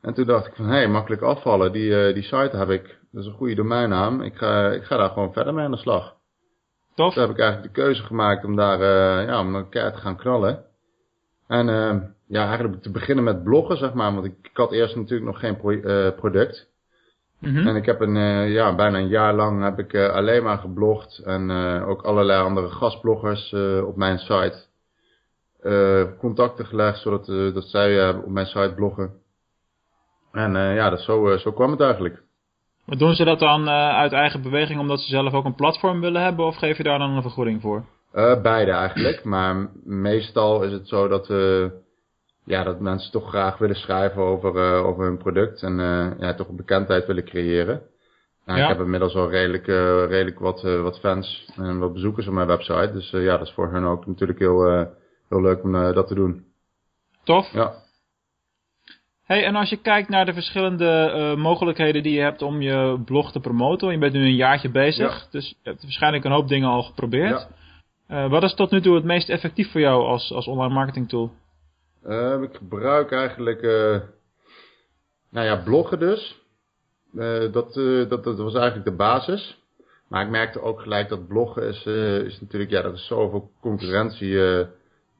En 0.00 0.14
toen 0.14 0.26
dacht 0.26 0.46
ik 0.46 0.54
van, 0.54 0.66
hé, 0.66 0.76
hey, 0.76 0.88
makkelijk 0.88 1.22
afvallen, 1.22 1.72
die, 1.72 1.90
uh, 1.90 2.14
die 2.14 2.22
site 2.22 2.56
heb 2.56 2.68
ik. 2.68 2.98
Dat 3.12 3.22
is 3.22 3.28
een 3.28 3.36
goede 3.36 3.54
domeinnaam. 3.54 4.22
Ik 4.22 4.34
ga, 4.34 4.70
ik 4.70 4.84
ga 4.84 4.96
daar 4.96 5.10
gewoon 5.10 5.32
verder 5.32 5.54
mee 5.54 5.64
aan 5.64 5.70
de 5.70 5.76
slag. 5.76 6.17
Tof. 6.98 7.12
Toen 7.14 7.22
heb 7.22 7.32
ik 7.32 7.38
eigenlijk 7.38 7.74
de 7.74 7.80
keuze 7.80 8.02
gemaakt 8.02 8.44
om 8.44 8.56
daar, 8.56 8.80
uh, 8.80 9.26
ja, 9.28 9.40
om 9.40 9.68
keer 9.68 9.92
te 9.92 9.98
gaan 9.98 10.16
knallen. 10.16 10.64
En 11.46 11.68
uh, 11.68 11.96
ja, 12.26 12.46
eigenlijk 12.46 12.82
te 12.82 12.90
beginnen 12.90 13.24
met 13.24 13.44
bloggen, 13.44 13.76
zeg 13.76 13.92
maar. 13.92 14.14
Want 14.14 14.24
ik, 14.24 14.34
ik 14.42 14.56
had 14.56 14.72
eerst 14.72 14.96
natuurlijk 14.96 15.30
nog 15.30 15.40
geen 15.40 15.56
pro 15.56 15.70
uh, 15.70 16.10
product. 16.16 16.68
Mm 17.38 17.54
-hmm. 17.54 17.66
En 17.66 17.76
ik 17.76 17.86
heb 17.86 18.00
een, 18.00 18.16
uh, 18.16 18.52
ja, 18.52 18.74
bijna 18.74 18.98
een 18.98 19.08
jaar 19.08 19.34
lang 19.34 19.62
heb 19.62 19.78
ik 19.78 19.92
uh, 19.92 20.08
alleen 20.08 20.42
maar 20.42 20.58
geblogd. 20.58 21.18
En 21.18 21.50
uh, 21.50 21.88
ook 21.88 22.02
allerlei 22.02 22.42
andere 22.42 22.68
gastbloggers 22.68 23.52
op 23.84 23.96
mijn 23.96 24.18
site 24.18 24.66
contacten 26.18 26.66
gelegd, 26.66 26.98
zodat 26.98 27.26
dat 27.54 27.64
zij 27.64 28.10
op 28.14 28.28
mijn 28.28 28.46
site 28.46 28.72
bloggen. 28.74 29.12
En 30.32 30.52
ja, 30.52 30.90
dat 30.90 31.00
zo, 31.00 31.36
zo 31.36 31.52
kwam 31.52 31.70
het 31.70 31.80
eigenlijk. 31.80 32.22
Maar 32.88 32.98
doen 32.98 33.14
ze 33.14 33.24
dat 33.24 33.38
dan 33.38 33.62
uh, 33.62 33.88
uit 33.88 34.12
eigen 34.12 34.42
beweging 34.42 34.80
omdat 34.80 35.00
ze 35.00 35.08
zelf 35.08 35.32
ook 35.32 35.44
een 35.44 35.54
platform 35.54 36.00
willen 36.00 36.22
hebben? 36.22 36.46
Of 36.46 36.56
geef 36.56 36.76
je 36.76 36.82
daar 36.82 36.98
dan 36.98 37.10
een 37.10 37.22
vergoeding 37.22 37.60
voor? 37.60 37.84
Uh, 38.14 38.42
beide 38.42 38.70
eigenlijk. 38.70 39.24
Maar 39.24 39.70
meestal 39.84 40.62
is 40.62 40.72
het 40.72 40.88
zo 40.88 41.08
dat, 41.08 41.28
uh, 41.30 41.66
ja, 42.44 42.64
dat 42.64 42.80
mensen 42.80 43.12
toch 43.12 43.28
graag 43.28 43.58
willen 43.58 43.76
schrijven 43.76 44.22
over, 44.22 44.84
over 44.84 45.04
hun 45.04 45.16
product. 45.18 45.62
En 45.62 45.76
ja, 46.18 46.34
toch 46.34 46.48
een 46.48 46.56
bekendheid 46.56 47.06
willen 47.06 47.24
creëren. 47.24 47.82
Nou, 48.44 48.58
ja. 48.58 48.64
Ik 48.64 48.76
heb 48.76 48.84
inmiddels 48.84 49.14
al 49.14 49.30
redelijk, 49.30 49.66
redelijk 50.10 50.38
wat, 50.38 50.62
wat 50.62 50.98
fans 50.98 51.48
en 51.56 51.78
wat 51.78 51.92
bezoekers 51.92 52.26
op 52.26 52.32
mijn 52.32 52.46
website. 52.46 52.90
Dus 52.92 53.10
ja, 53.10 53.36
dat 53.36 53.46
is 53.46 53.52
voor 53.52 53.72
hen 53.72 53.84
ook 53.84 54.06
natuurlijk 54.06 54.38
heel, 54.38 54.64
heel 55.28 55.42
leuk 55.42 55.62
om 55.62 55.72
dat 55.72 56.08
te 56.08 56.14
doen. 56.14 56.44
Tof. 57.24 57.52
Ja. 57.52 57.72
Hey, 59.28 59.44
en 59.44 59.56
als 59.56 59.68
je 59.68 59.76
kijkt 59.76 60.08
naar 60.08 60.24
de 60.26 60.32
verschillende 60.32 61.12
uh, 61.14 61.42
mogelijkheden 61.42 62.02
die 62.02 62.12
je 62.12 62.20
hebt 62.20 62.42
om 62.42 62.60
je 62.60 63.02
blog 63.04 63.32
te 63.32 63.40
promoten. 63.40 63.90
Je 63.90 63.98
bent 63.98 64.12
nu 64.12 64.24
een 64.24 64.34
jaartje 64.34 64.70
bezig, 64.70 65.20
ja. 65.20 65.26
dus 65.30 65.48
je 65.48 65.70
hebt 65.70 65.82
waarschijnlijk 65.82 66.24
een 66.24 66.32
hoop 66.32 66.48
dingen 66.48 66.68
al 66.68 66.82
geprobeerd. 66.82 67.48
Ja. 68.08 68.24
Uh, 68.24 68.30
wat 68.30 68.42
is 68.42 68.54
tot 68.54 68.70
nu 68.70 68.80
toe 68.80 68.94
het 68.94 69.04
meest 69.04 69.28
effectief 69.28 69.70
voor 69.70 69.80
jou 69.80 70.04
als, 70.04 70.32
als 70.32 70.46
online 70.46 70.74
marketing 70.74 71.08
tool? 71.08 71.32
Uh, 72.06 72.42
ik 72.42 72.54
gebruik 72.54 73.12
eigenlijk, 73.12 73.62
nou 75.30 75.46
ja, 75.46 75.56
bloggen 75.56 75.98
dus. 75.98 76.40
dat, 77.52 77.74
dat, 78.08 78.24
dat 78.24 78.38
was 78.38 78.54
eigenlijk 78.54 78.84
de 78.84 78.96
basis. 78.96 79.58
Maar 80.08 80.24
ik 80.24 80.30
merkte 80.30 80.62
ook 80.62 80.80
gelijk 80.80 81.08
dat 81.08 81.28
bloggen 81.28 81.62
is, 81.62 81.84
is 82.26 82.40
natuurlijk, 82.40 82.70
ja, 82.70 82.82
dat 82.82 82.94
is 82.94 83.06
zoveel 83.06 83.50
concurrentie 83.60 84.38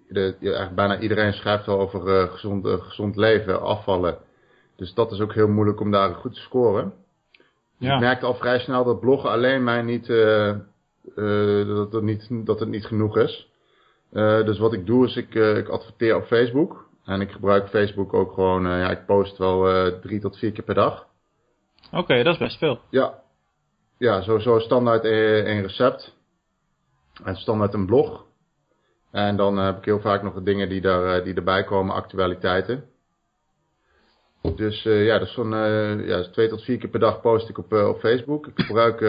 de, 0.08 0.36
ja, 0.40 0.46
eigenlijk 0.46 0.74
bijna 0.74 0.98
iedereen 0.98 1.32
schrijft 1.32 1.68
al 1.68 1.80
over 1.80 2.22
uh, 2.22 2.32
gezond, 2.32 2.66
uh, 2.66 2.74
gezond 2.78 3.16
leven, 3.16 3.62
afvallen. 3.62 4.18
Dus 4.76 4.94
dat 4.94 5.12
is 5.12 5.20
ook 5.20 5.34
heel 5.34 5.48
moeilijk 5.48 5.80
om 5.80 5.90
daar 5.90 6.14
goed 6.14 6.34
te 6.34 6.40
scoren. 6.40 6.92
Ja. 7.78 7.94
Ik 7.94 8.00
merkte 8.00 8.26
al 8.26 8.34
vrij 8.34 8.58
snel 8.58 8.84
dat 8.84 9.00
bloggen 9.00 9.30
alleen 9.30 9.64
mij 9.64 9.82
niet, 9.82 10.08
uh, 10.08 10.56
dat, 11.66 11.92
het 11.92 12.02
niet 12.02 12.46
dat 12.46 12.60
het 12.60 12.68
niet 12.68 12.86
genoeg 12.86 13.16
is. 13.16 13.48
dus 14.44 14.58
wat 14.58 14.72
ik 14.72 14.86
doe 14.86 15.06
is, 15.06 15.16
ik, 15.16 15.34
ik 15.34 15.68
adverteer 15.68 16.16
op 16.16 16.24
Facebook. 16.24 16.86
En 17.04 17.20
ik 17.20 17.30
gebruik 17.30 17.68
Facebook 17.68 18.14
ook 18.14 18.32
gewoon, 18.32 18.62
ja, 18.62 18.90
ik 18.90 19.06
post 19.06 19.38
wel 19.38 19.92
drie 20.00 20.20
tot 20.20 20.38
vier 20.38 20.52
keer 20.52 20.64
per 20.64 20.74
dag. 20.74 21.06
Oké, 21.86 21.98
okay, 21.98 22.22
dat 22.22 22.32
is 22.32 22.38
best 22.38 22.58
veel. 22.58 22.80
Ja, 22.90 23.22
ja 23.98 24.22
sowieso 24.22 24.58
standaard 24.58 25.04
een 25.04 25.62
recept. 25.62 26.16
En 27.24 27.36
standaard 27.36 27.74
een 27.74 27.86
blog. 27.86 28.27
En 29.26 29.36
dan 29.36 29.58
heb 29.58 29.76
ik 29.76 29.84
heel 29.84 30.00
vaak 30.00 30.22
nog 30.22 30.34
de 30.34 30.42
dingen 30.42 30.68
die, 30.68 30.80
daar, 30.80 31.24
die 31.24 31.34
erbij 31.34 31.64
komen, 31.64 31.94
actualiteiten. 31.94 32.84
Dus 34.56 34.84
uh, 34.84 35.06
ja, 35.06 35.18
dat 35.18 35.28
is 35.28 35.34
zo'n 35.34 35.52
uh, 35.52 36.06
ja, 36.08 36.22
twee 36.22 36.48
tot 36.48 36.62
vier 36.62 36.78
keer 36.78 36.90
per 36.90 37.00
dag 37.00 37.20
post 37.20 37.48
ik 37.48 37.58
op, 37.58 37.72
uh, 37.72 37.88
op 37.88 37.98
Facebook. 37.98 38.46
Ik 38.46 38.60
gebruik 38.64 39.00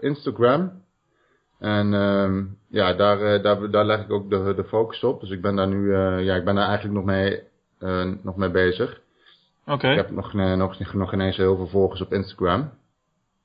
Instagram. 0.00 0.84
En 1.58 1.92
um, 1.92 2.58
ja, 2.68 2.92
daar, 2.92 3.42
daar, 3.42 3.70
daar 3.70 3.84
leg 3.84 4.00
ik 4.00 4.10
ook 4.10 4.30
de, 4.30 4.54
de 4.56 4.64
focus 4.64 5.04
op. 5.04 5.20
Dus 5.20 5.30
ik 5.30 5.42
ben 5.42 5.56
daar 5.56 5.68
nu, 5.68 5.96
ja, 6.24 6.34
ik 6.34 6.44
ben 6.44 6.54
daar 6.54 6.68
eigenlijk 6.68 6.94
nog 6.94 7.04
mee, 7.04 7.42
nog 8.22 8.36
mee 8.36 8.50
bezig. 8.50 9.00
Oké. 9.62 9.72
Okay. 9.72 9.90
Ik 9.90 9.96
heb 9.96 10.10
nog, 10.10 10.32
nog, 10.32 10.92
nog 10.92 11.12
ineens 11.12 11.36
heel 11.36 11.56
veel 11.56 11.68
volgers 11.68 12.00
op 12.00 12.12
Instagram. 12.12 12.70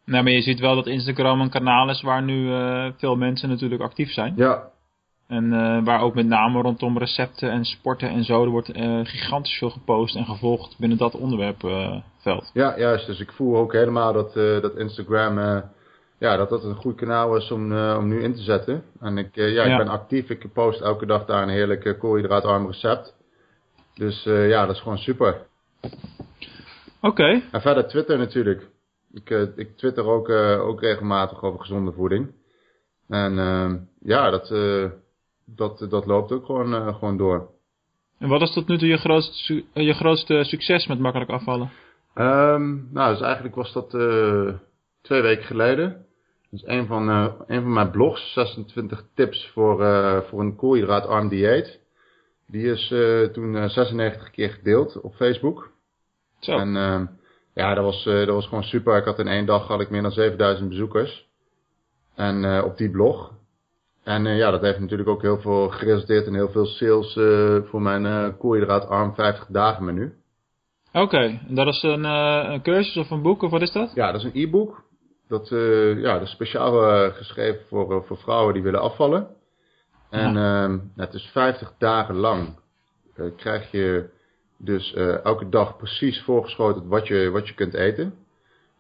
Nou, 0.05 0.23
maar 0.23 0.33
je 0.33 0.41
ziet 0.41 0.59
wel 0.59 0.75
dat 0.75 0.87
Instagram 0.87 1.41
een 1.41 1.49
kanaal 1.49 1.89
is 1.89 2.01
waar 2.01 2.23
nu 2.23 2.49
veel 2.97 3.15
mensen 3.15 3.49
natuurlijk 3.49 3.81
actief 3.81 4.09
zijn. 4.09 4.33
Ja, 4.35 4.71
en 5.31 5.53
uh, 5.53 5.83
waar 5.83 6.01
ook 6.01 6.15
met 6.15 6.27
name 6.27 6.61
rondom 6.61 6.97
recepten 6.97 7.51
en 7.51 7.65
sporten 7.65 8.09
en 8.09 8.23
zo, 8.23 8.43
er 8.43 8.49
wordt 8.49 8.77
uh, 8.77 8.99
gigantisch 9.03 9.57
veel 9.57 9.69
gepost 9.69 10.15
en 10.15 10.25
gevolgd 10.25 10.75
binnen 10.79 10.97
dat 10.97 11.15
onderwerpveld. 11.15 12.03
Uh, 12.25 12.49
ja, 12.53 12.77
juist. 12.77 13.05
Dus 13.05 13.19
ik 13.19 13.31
voel 13.31 13.57
ook 13.57 13.73
helemaal 13.73 14.13
dat, 14.13 14.33
dat 14.33 14.75
Instagram, 14.75 15.63
ja, 16.17 16.37
dat 16.37 16.49
dat 16.49 16.63
een 16.63 16.75
goed 16.75 16.95
kanaal 16.95 17.35
is 17.35 17.51
om, 17.51 17.77
om 17.77 18.07
nu 18.07 18.23
in 18.23 18.33
te 18.33 18.41
zetten. 18.41 18.83
En 18.99 19.17
ik, 19.17 19.35
ja, 19.35 19.45
ja, 19.45 19.63
ik 19.63 19.77
ben 19.77 19.87
actief. 19.87 20.29
Ik 20.29 20.53
post 20.53 20.81
elke 20.81 21.05
dag 21.05 21.25
daar 21.25 21.43
een 21.43 21.49
heerlijk 21.49 21.95
koolhydraatarm 21.99 22.67
recept. 22.67 23.15
Dus 23.95 24.23
ja, 24.23 24.65
dat 24.65 24.75
is 24.75 24.81
gewoon 24.81 24.97
super. 24.97 25.47
Oké. 25.81 25.91
Okay. 27.01 27.43
En 27.51 27.61
verder 27.61 27.87
Twitter 27.87 28.17
natuurlijk. 28.17 28.67
Ik, 29.13 29.29
ik 29.55 29.77
twitter 29.77 30.05
ook, 30.05 30.29
ook 30.59 30.81
regelmatig 30.81 31.43
over 31.43 31.59
gezonde 31.59 31.91
voeding. 31.91 32.31
En 33.07 33.35
ja, 33.99 34.29
dat, 34.29 34.49
dat, 35.45 35.85
dat 35.89 36.05
loopt 36.05 36.31
ook 36.31 36.45
gewoon, 36.45 36.93
gewoon 36.93 37.17
door. 37.17 37.49
En 38.19 38.29
wat 38.29 38.41
is 38.41 38.53
tot 38.53 38.67
nu 38.67 38.77
toe 38.77 38.87
je 38.87 38.97
grootste, 38.97 39.63
je 39.73 39.93
grootste 39.93 40.43
succes 40.43 40.87
met 40.87 40.99
makkelijk 40.99 41.29
afvallen? 41.29 41.71
Um, 42.15 42.89
nou, 42.91 43.11
dus 43.13 43.21
eigenlijk 43.21 43.55
was 43.55 43.73
dat 43.73 43.89
twee 45.01 45.21
weken 45.21 45.43
geleden. 45.43 46.05
Dus 46.51 46.67
een 46.67 46.85
van, 46.85 47.09
uh, 47.09 47.33
een 47.47 47.61
van 47.61 47.73
mijn 47.73 47.91
blogs, 47.91 48.33
26 48.33 49.03
tips 49.15 49.49
voor, 49.53 49.81
uh, 49.81 50.21
voor 50.21 50.39
een 50.39 50.55
koolhydraatarm 50.55 51.27
dieet. 51.29 51.79
Die 52.47 52.65
is 52.65 52.91
uh, 52.91 53.27
toen 53.27 53.69
96 53.69 54.31
keer 54.31 54.49
gedeeld 54.49 55.01
op 55.01 55.15
Facebook. 55.15 55.71
Zo. 56.39 56.57
En 56.57 56.73
ja, 57.53 57.73
dat 57.73 57.83
was, 57.83 58.03
dat 58.03 58.27
was 58.27 58.47
gewoon 58.47 58.63
super. 58.63 58.97
Ik 58.97 59.05
had 59.05 59.19
in 59.19 59.27
één 59.27 59.45
dag 59.45 59.67
had 59.67 59.81
ik 59.81 59.89
meer 59.89 60.01
dan 60.01 60.11
7000 60.11 60.69
bezoekers. 60.69 61.29
En 62.15 62.63
op 62.63 62.77
die 62.77 62.89
blog. 62.89 63.33
En 64.03 64.35
ja, 64.35 64.51
dat 64.51 64.61
heeft 64.61 64.79
natuurlijk 64.79 65.09
ook 65.09 65.21
heel 65.21 65.39
veel 65.39 65.69
geresulteerd 65.69 66.27
in 66.27 66.33
heel 66.33 66.49
veel 66.49 66.65
sales 66.65 67.13
voor 67.69 67.81
mijn 67.81 68.37
koolhydraatarm 68.37 69.15
50 69.15 69.45
dagen 69.49 69.85
menu. 69.85 70.13
Oké, 70.93 71.17
en 71.47 71.55
dat 71.55 71.67
is 71.67 71.83
een, 71.83 72.03
een 72.03 72.61
cursus 72.61 72.97
of 72.97 73.09
een 73.09 73.21
boek 73.21 73.41
of 73.41 73.51
wat 73.51 73.61
is 73.61 73.71
dat? 73.71 73.91
Ja, 73.93 74.11
dat 74.11 74.23
is 74.23 74.27
een 74.27 74.41
e-book. 74.41 74.83
Dat, 75.31 75.51
uh, 75.51 76.01
ja, 76.01 76.13
dat 76.13 76.21
is 76.21 76.31
speciaal 76.31 77.05
uh, 77.05 77.13
geschreven 77.13 77.65
voor, 77.67 77.91
uh, 77.91 78.01
voor 78.07 78.17
vrouwen 78.17 78.53
die 78.53 78.63
willen 78.63 78.81
afvallen. 78.81 79.27
En 80.09 80.33
ja. 80.33 80.63
Ehm, 80.63 80.79
het 80.95 81.13
is 81.13 81.29
50 81.31 81.73
dagen 81.77 82.15
lang. 82.15 82.59
krijg 83.37 83.71
je 83.71 84.09
dus 84.57 84.93
elke 85.23 85.49
dag 85.49 85.77
precies 85.77 86.21
voorgeschoten 86.21 86.87
wat 86.87 87.07
je, 87.07 87.29
wat 87.29 87.47
je 87.47 87.53
kunt 87.53 87.73
eten. 87.73 88.13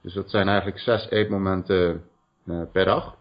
Dus 0.01 0.13
dat 0.13 0.29
zijn 0.29 0.47
eigenlijk 0.47 0.79
zes 0.79 1.09
eetmomenten 1.09 2.03
per 2.71 2.85
dag. 2.85 3.15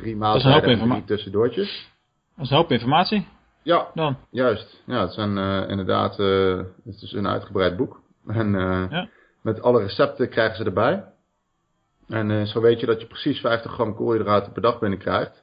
Drie 0.00 0.16
maaltijden 0.16 0.80
en 0.80 0.88
drie 0.88 1.04
tussendoortjes. 1.04 1.90
Dat 2.36 2.44
is 2.44 2.50
een 2.50 2.56
hoop 2.56 2.70
informatie. 2.70 3.28
Ja, 3.62 3.86
Dan. 3.94 4.16
juist. 4.30 4.82
Ja, 4.86 5.00
het 5.00 5.12
zijn 5.12 5.38
inderdaad, 5.68 6.16
het 6.84 7.02
is 7.02 7.12
een 7.12 7.28
uitgebreid 7.28 7.76
boek. 7.76 8.00
En 8.26 8.52
ja. 8.90 9.08
met 9.42 9.62
alle 9.62 9.82
recepten 9.82 10.28
krijgen 10.28 10.56
ze 10.56 10.64
erbij. 10.64 11.04
En 12.08 12.30
uh, 12.30 12.42
zo 12.42 12.60
weet 12.60 12.80
je 12.80 12.86
dat 12.86 13.00
je 13.00 13.06
precies 13.06 13.40
50 13.40 13.72
gram 13.72 13.94
koolhydraten 13.94 14.52
per 14.52 14.62
dag 14.62 14.78
binnenkrijgt. 14.78 15.42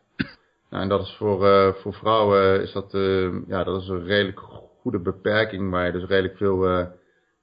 Nou, 0.69 0.83
en 0.83 0.89
dat 0.89 1.01
is 1.01 1.15
voor, 1.17 1.45
uh, 1.45 1.73
voor 1.73 1.93
vrouwen 1.93 2.61
is 2.61 2.71
dat, 2.71 2.93
uh, 2.93 3.47
ja, 3.47 3.63
dat 3.63 3.81
is 3.81 3.87
een 3.87 4.03
redelijk 4.03 4.39
goede 4.81 4.99
beperking 4.99 5.71
waar 5.71 5.85
je 5.85 5.91
dus 5.91 6.05
redelijk 6.07 6.37
veel 6.37 6.87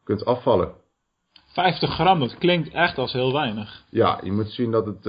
kunt 0.04 0.24
afvallen. 0.24 0.72
50 1.58 1.90
gram, 1.90 2.20
dat 2.20 2.38
klinkt 2.38 2.70
echt 2.70 2.98
als 2.98 3.12
heel 3.12 3.32
weinig. 3.32 3.84
Ja, 3.90 4.20
je 4.22 4.32
moet 4.32 4.50
zien 4.50 4.70
dat 4.70 4.86
het 4.86 5.02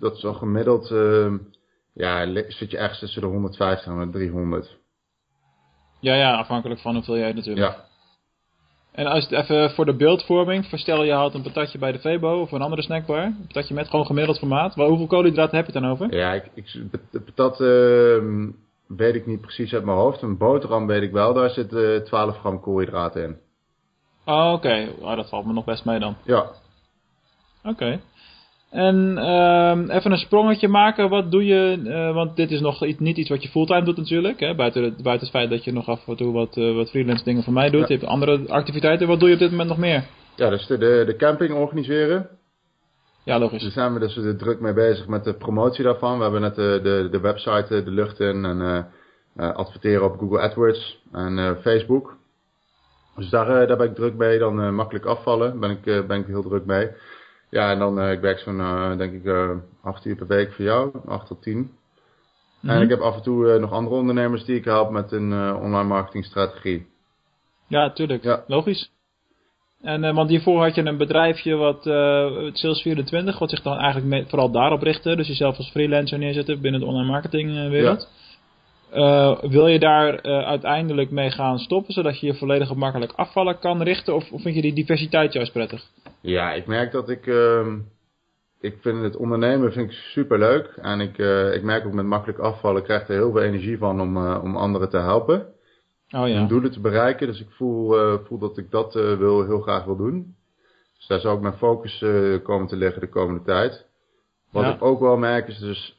dat 0.00 0.18
zo 0.18 0.32
gemiddeld, 0.32 0.88
ja, 1.92 2.26
zit 2.48 2.70
je 2.70 2.78
ergens 2.78 2.98
tussen 2.98 3.20
de 3.20 3.26
150 3.26 3.86
en 3.86 4.10
de 4.10 4.10
300. 4.10 4.76
Ja, 6.00 6.14
ja, 6.14 6.36
afhankelijk 6.36 6.80
van 6.80 6.94
hoeveel 6.94 7.18
jij 7.18 7.32
natuurlijk. 7.32 7.66
Ja. 7.66 7.84
En 8.92 9.06
als 9.06 9.28
het 9.28 9.32
even 9.32 9.70
voor 9.70 9.84
de 9.84 9.96
beeldvorming, 9.96 10.66
verstel 10.66 11.04
je 11.04 11.12
haalt 11.12 11.34
een 11.34 11.42
patatje 11.42 11.78
bij 11.78 11.92
de 11.92 11.98
Febo 11.98 12.40
of 12.40 12.52
een 12.52 12.62
andere 12.62 12.82
snackbar. 12.82 13.22
Een 13.22 13.46
patatje 13.46 13.74
met 13.74 13.88
gewoon 13.88 14.06
gemiddeld 14.06 14.38
formaat. 14.38 14.74
Waar, 14.74 14.88
hoeveel 14.88 15.06
koolhydraten 15.06 15.56
heb 15.56 15.66
je 15.66 15.72
het 15.72 15.82
dan 15.82 15.90
over? 15.90 16.14
Ja, 16.14 16.32
ik, 16.32 16.44
ik, 16.54 16.90
patat 17.24 17.60
uh, 17.60 18.48
weet 18.86 19.14
ik 19.14 19.26
niet 19.26 19.40
precies 19.40 19.74
uit 19.74 19.84
mijn 19.84 19.96
hoofd. 19.96 20.22
Een 20.22 20.38
boterham 20.38 20.86
weet 20.86 21.02
ik 21.02 21.12
wel, 21.12 21.34
daar 21.34 21.50
zit 21.50 21.72
uh, 21.72 21.96
12 21.96 22.38
gram 22.38 22.60
koolhydraten 22.60 23.22
in. 23.22 23.36
Oh, 24.28 24.52
oké. 24.52 24.88
Oh, 25.00 25.16
dat 25.16 25.28
valt 25.28 25.46
me 25.46 25.52
nog 25.52 25.64
best 25.64 25.84
mee 25.84 25.98
dan. 25.98 26.16
Ja. 26.24 26.46
Oké. 27.64 28.00
En 28.70 29.16
uh, 29.16 29.96
even 29.96 30.12
een 30.12 30.18
sprongetje 30.18 30.68
maken. 30.68 31.08
Wat 31.08 31.30
doe 31.30 31.44
je? 31.44 31.80
Uh, 31.84 32.14
want 32.14 32.36
dit 32.36 32.50
is 32.50 32.60
nog 32.60 32.80
niet 32.80 33.16
iets 33.16 33.28
wat 33.28 33.42
je 33.42 33.48
fulltime 33.48 33.84
doet 33.84 33.96
natuurlijk. 33.96 34.40
Hè? 34.40 34.54
Buiten, 34.54 34.82
het, 34.82 35.02
buiten 35.02 35.26
het 35.26 35.36
feit 35.36 35.50
dat 35.50 35.64
je 35.64 35.72
nog 35.72 35.88
af 35.88 36.08
en 36.08 36.16
toe 36.16 36.32
wat, 36.32 36.56
uh, 36.56 36.74
wat 36.74 36.90
freelance 36.90 37.24
dingen 37.24 37.42
voor 37.42 37.52
mij 37.52 37.70
doet. 37.70 37.88
Je 37.88 37.94
hebt 37.94 38.06
andere 38.06 38.48
activiteiten. 38.48 39.08
Wat 39.08 39.20
doe 39.20 39.28
je 39.28 39.34
op 39.34 39.40
dit 39.40 39.50
moment 39.50 39.68
nog 39.68 39.78
meer? 39.78 40.04
Ja, 40.36 40.50
dus 40.50 40.66
de, 40.66 40.78
de, 40.78 41.02
de 41.06 41.16
camping 41.16 41.52
organiseren. 41.52 42.28
Ja, 43.24 43.38
logisch. 43.38 43.62
Daar 43.62 43.70
zijn 43.70 43.94
we 43.94 43.98
dus 43.98 44.36
druk 44.38 44.60
mee 44.60 44.74
bezig 44.74 45.06
met 45.06 45.24
de 45.24 45.34
promotie 45.34 45.84
daarvan. 45.84 46.16
We 46.16 46.22
hebben 46.22 46.40
net 46.40 46.54
de, 46.54 46.80
de, 46.82 47.08
de 47.10 47.20
website 47.20 47.82
de 47.82 47.90
lucht 47.90 48.20
in. 48.20 48.44
En 48.44 48.86
adverteren 49.36 50.04
op 50.04 50.18
Google 50.18 50.40
AdWords 50.40 50.98
en 51.12 51.58
Facebook. 51.62 52.16
Dus 53.18 53.30
daar, 53.30 53.66
daar 53.66 53.76
ben 53.76 53.88
ik 53.88 53.94
druk 53.94 54.14
mee. 54.14 54.38
Dan 54.38 54.74
makkelijk 54.74 55.04
afvallen. 55.04 55.60
Ben 55.60 55.70
ik, 55.70 56.06
ben 56.06 56.20
ik 56.20 56.26
heel 56.26 56.42
druk 56.42 56.64
mee. 56.64 56.90
Ja, 57.50 57.70
en 57.70 57.78
dan, 57.78 57.98
uh, 57.98 58.12
ik 58.12 58.20
werk 58.20 58.38
zo'n, 58.38 58.58
uh, 58.58 58.96
denk 58.96 59.12
ik, 59.12 59.24
uh, 59.24 59.50
acht 59.82 60.04
uur 60.04 60.16
per 60.16 60.26
week 60.26 60.52
voor 60.52 60.64
jou, 60.64 60.90
acht 61.06 61.26
tot 61.26 61.42
tien. 61.42 61.58
Mm 61.58 61.70
-hmm. 62.60 62.70
En 62.70 62.74
mhm. 62.74 62.84
ik 62.84 62.90
heb 62.90 63.00
af 63.00 63.16
en 63.16 63.22
toe 63.22 63.58
nog 63.58 63.72
andere 63.72 63.96
ondernemers 63.96 64.44
die 64.44 64.56
ik 64.56 64.64
help 64.64 64.90
met 64.90 65.12
een 65.12 65.32
online 65.54 65.88
marketingstrategie. 65.88 66.86
Ja, 67.66 67.92
tuurlijk. 67.92 68.22
Ja. 68.22 68.44
Logisch. 68.46 68.90
En, 69.82 70.14
want 70.14 70.30
hiervoor 70.30 70.62
had 70.62 70.74
je 70.74 70.84
een 70.84 70.96
bedrijfje 70.96 71.54
wat, 71.54 71.78
Sales24, 72.52 73.38
wat 73.38 73.50
zich 73.50 73.62
dan 73.62 73.78
eigenlijk 73.78 74.28
vooral 74.28 74.50
daarop 74.50 74.82
richtte. 74.82 75.16
Dus 75.16 75.28
jezelf 75.28 75.56
als 75.56 75.70
freelancer 75.70 76.18
neerzetten 76.18 76.60
binnen 76.60 76.80
de 76.80 76.86
online 76.86 77.10
marketingwereld. 77.10 78.00
Ja. 78.00 78.27
Uh, 78.94 79.38
wil 79.42 79.66
je 79.66 79.78
daar 79.78 80.26
uh, 80.26 80.46
uiteindelijk 80.46 81.10
mee 81.10 81.30
gaan 81.30 81.58
stoppen, 81.58 81.92
zodat 81.92 82.20
je 82.20 82.26
je 82.26 82.34
volledig 82.34 82.74
makkelijk 82.74 83.12
afvallen 83.12 83.58
kan 83.58 83.82
richten? 83.82 84.14
Of, 84.14 84.32
of 84.32 84.42
vind 84.42 84.54
je 84.54 84.62
die 84.62 84.72
diversiteit 84.72 85.32
juist 85.32 85.52
prettig? 85.52 85.84
Ja, 86.20 86.52
ik 86.52 86.66
merk 86.66 86.92
dat 86.92 87.08
ik... 87.08 87.26
Uh, 87.26 87.66
ik 88.60 88.76
vind 88.80 89.02
het 89.02 89.16
ondernemen 89.16 89.72
vind 89.72 89.90
ik 89.90 89.96
super 89.96 90.38
leuk. 90.38 90.78
En 90.82 91.00
ik, 91.00 91.18
uh, 91.18 91.54
ik 91.54 91.62
merk 91.62 91.86
ook 91.86 91.92
met 91.92 92.06
makkelijk 92.06 92.38
afvallen, 92.38 92.82
krijg 92.82 93.08
er 93.08 93.14
heel 93.14 93.32
veel 93.32 93.42
energie 93.42 93.78
van 93.78 94.00
om, 94.00 94.16
om 94.36 94.56
anderen 94.56 94.90
te 94.90 94.98
helpen. 94.98 95.46
Oh 96.10 96.28
ja. 96.28 96.40
Om 96.40 96.48
doelen 96.48 96.70
te 96.70 96.80
bereiken. 96.80 97.26
Dus 97.26 97.40
ik 97.40 97.50
voel, 97.50 98.18
voel 98.24 98.38
dat 98.38 98.58
ik 98.58 98.70
dat 98.70 98.94
wil, 98.94 99.44
heel 99.44 99.60
graag 99.60 99.84
wil 99.84 99.96
doen. 99.96 100.34
Dus 100.96 101.06
daar 101.06 101.20
zal 101.20 101.32
ook 101.32 101.40
mijn 101.40 101.56
focus 101.56 102.04
komen 102.42 102.66
te 102.66 102.76
liggen 102.76 103.00
de 103.00 103.08
komende 103.08 103.42
tijd. 103.42 103.86
Wat 104.52 104.64
ja. 104.64 104.74
ik 104.74 104.82
ook 104.82 105.00
wel 105.00 105.16
merk 105.16 105.48
is 105.48 105.58
dus 105.58 105.97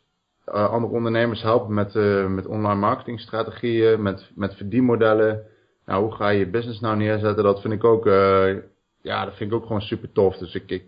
andere 0.51 0.93
ondernemers 0.93 1.41
helpen 1.41 1.73
met, 1.73 1.95
uh, 1.95 2.27
met 2.27 2.47
online 2.47 2.79
marketingstrategieën, 2.79 4.01
met, 4.01 4.31
met 4.35 4.55
verdienmodellen. 4.55 5.41
Nou, 5.85 6.03
hoe 6.03 6.11
ga 6.11 6.29
je 6.29 6.39
je 6.39 6.49
business 6.49 6.79
nou 6.79 6.97
neerzetten? 6.97 7.43
Dat 7.43 7.61
vind 7.61 7.73
ik 7.73 7.83
ook, 7.83 8.05
uh, 8.05 8.57
ja, 9.01 9.25
dat 9.25 9.35
vind 9.35 9.51
ik 9.51 9.57
ook 9.57 9.65
gewoon 9.65 9.81
super 9.81 10.11
tof. 10.11 10.37
Dus 10.37 10.53
ik, 10.53 10.69
ik, 10.69 10.83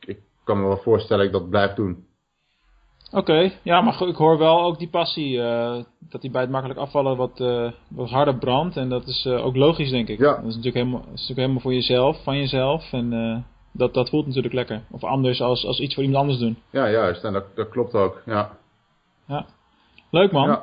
ik 0.00 0.18
kan 0.44 0.60
me 0.60 0.66
wel 0.66 0.76
voorstellen 0.76 1.24
dat 1.24 1.34
ik 1.34 1.40
dat 1.40 1.50
blijf 1.50 1.74
doen. 1.74 2.06
Oké, 3.10 3.18
okay, 3.18 3.52
ja, 3.62 3.80
maar 3.80 4.02
ik 4.02 4.16
hoor 4.16 4.38
wel 4.38 4.62
ook 4.62 4.78
die 4.78 4.88
passie, 4.88 5.36
dat 5.98 6.20
die 6.20 6.30
bij 6.30 6.40
het 6.40 6.50
makkelijk 6.50 6.80
afvallen 6.80 7.16
wat, 7.16 7.38
wat 7.88 8.08
harder 8.10 8.38
brandt. 8.38 8.76
En 8.76 8.88
dat 8.88 9.06
is 9.06 9.26
ook 9.26 9.56
logisch, 9.56 9.90
denk 9.90 10.08
ik. 10.08 10.18
Ja. 10.18 10.34
Dat 10.34 10.44
is 10.44 10.56
natuurlijk 10.56 10.74
helemaal, 10.74 11.00
is 11.00 11.10
natuurlijk 11.10 11.38
helemaal 11.38 11.60
voor 11.60 11.74
jezelf, 11.74 12.22
van 12.22 12.36
jezelf. 12.36 12.92
En 12.92 13.44
dat, 13.72 13.94
dat 13.94 14.08
voelt 14.08 14.26
natuurlijk 14.26 14.54
lekker. 14.54 14.82
Of 14.90 15.04
anders 15.04 15.40
als, 15.40 15.66
als 15.66 15.80
iets 15.80 15.94
voor 15.94 16.02
iemand 16.02 16.22
anders 16.22 16.40
doen. 16.40 16.58
Ja, 16.70 16.90
juist. 16.90 17.24
En 17.24 17.32
dat, 17.32 17.44
dat 17.54 17.68
klopt 17.68 17.94
ook, 17.94 18.22
ja. 18.26 18.56
Ja, 19.28 19.46
leuk 20.10 20.32
man. 20.32 20.48
Ja. 20.48 20.62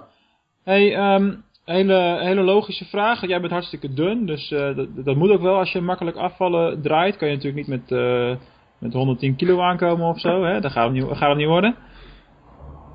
Hey, 0.63 1.15
um, 1.15 1.43
hele, 1.65 2.17
hele 2.21 2.41
logische 2.41 2.85
vraag. 2.85 3.27
Jij 3.27 3.39
bent 3.39 3.51
hartstikke 3.51 3.93
dun, 3.93 4.25
dus 4.25 4.51
uh, 4.51 4.75
dat, 4.75 5.05
dat, 5.05 5.15
moet 5.15 5.29
ook 5.29 5.41
wel. 5.41 5.57
Als 5.57 5.71
je 5.71 5.81
makkelijk 5.81 6.17
afvallen 6.17 6.81
draait, 6.81 7.17
kan 7.17 7.27
je 7.27 7.35
natuurlijk 7.35 7.67
niet 7.67 7.79
met, 7.79 7.99
uh, 7.99 8.35
met 8.77 8.93
110 8.93 9.35
kilo 9.35 9.61
aankomen 9.61 10.07
of 10.07 10.19
zo. 10.19 10.43
Hè? 10.43 10.61
Dat 10.61 10.71
gaat 10.71 10.83
het 10.83 10.93
niet, 10.93 11.17
gaat 11.17 11.29
het 11.29 11.37
niet 11.37 11.47
worden. 11.47 11.75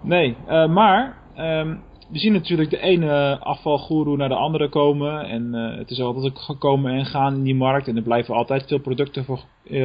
Nee, 0.02 0.36
uh, 0.48 0.68
maar 0.68 1.16
um, 1.38 1.82
we 2.10 2.18
zien 2.18 2.32
natuurlijk 2.32 2.70
de 2.70 2.80
ene 2.80 3.38
afvalgoeroe 3.38 4.16
naar 4.16 4.28
de 4.28 4.34
andere 4.34 4.68
komen. 4.68 5.24
En 5.24 5.52
het 5.52 5.90
is 5.90 6.00
altijd 6.00 6.26
ook 6.26 6.38
gekomen 6.38 6.92
en 6.92 7.06
gaan 7.06 7.34
in 7.34 7.42
die 7.42 7.54
markt. 7.54 7.88
En 7.88 7.96
er 7.96 8.02
blijven 8.02 8.34
altijd 8.34 8.66
veel 8.66 8.80
producten 8.80 9.24
voor 9.24 9.40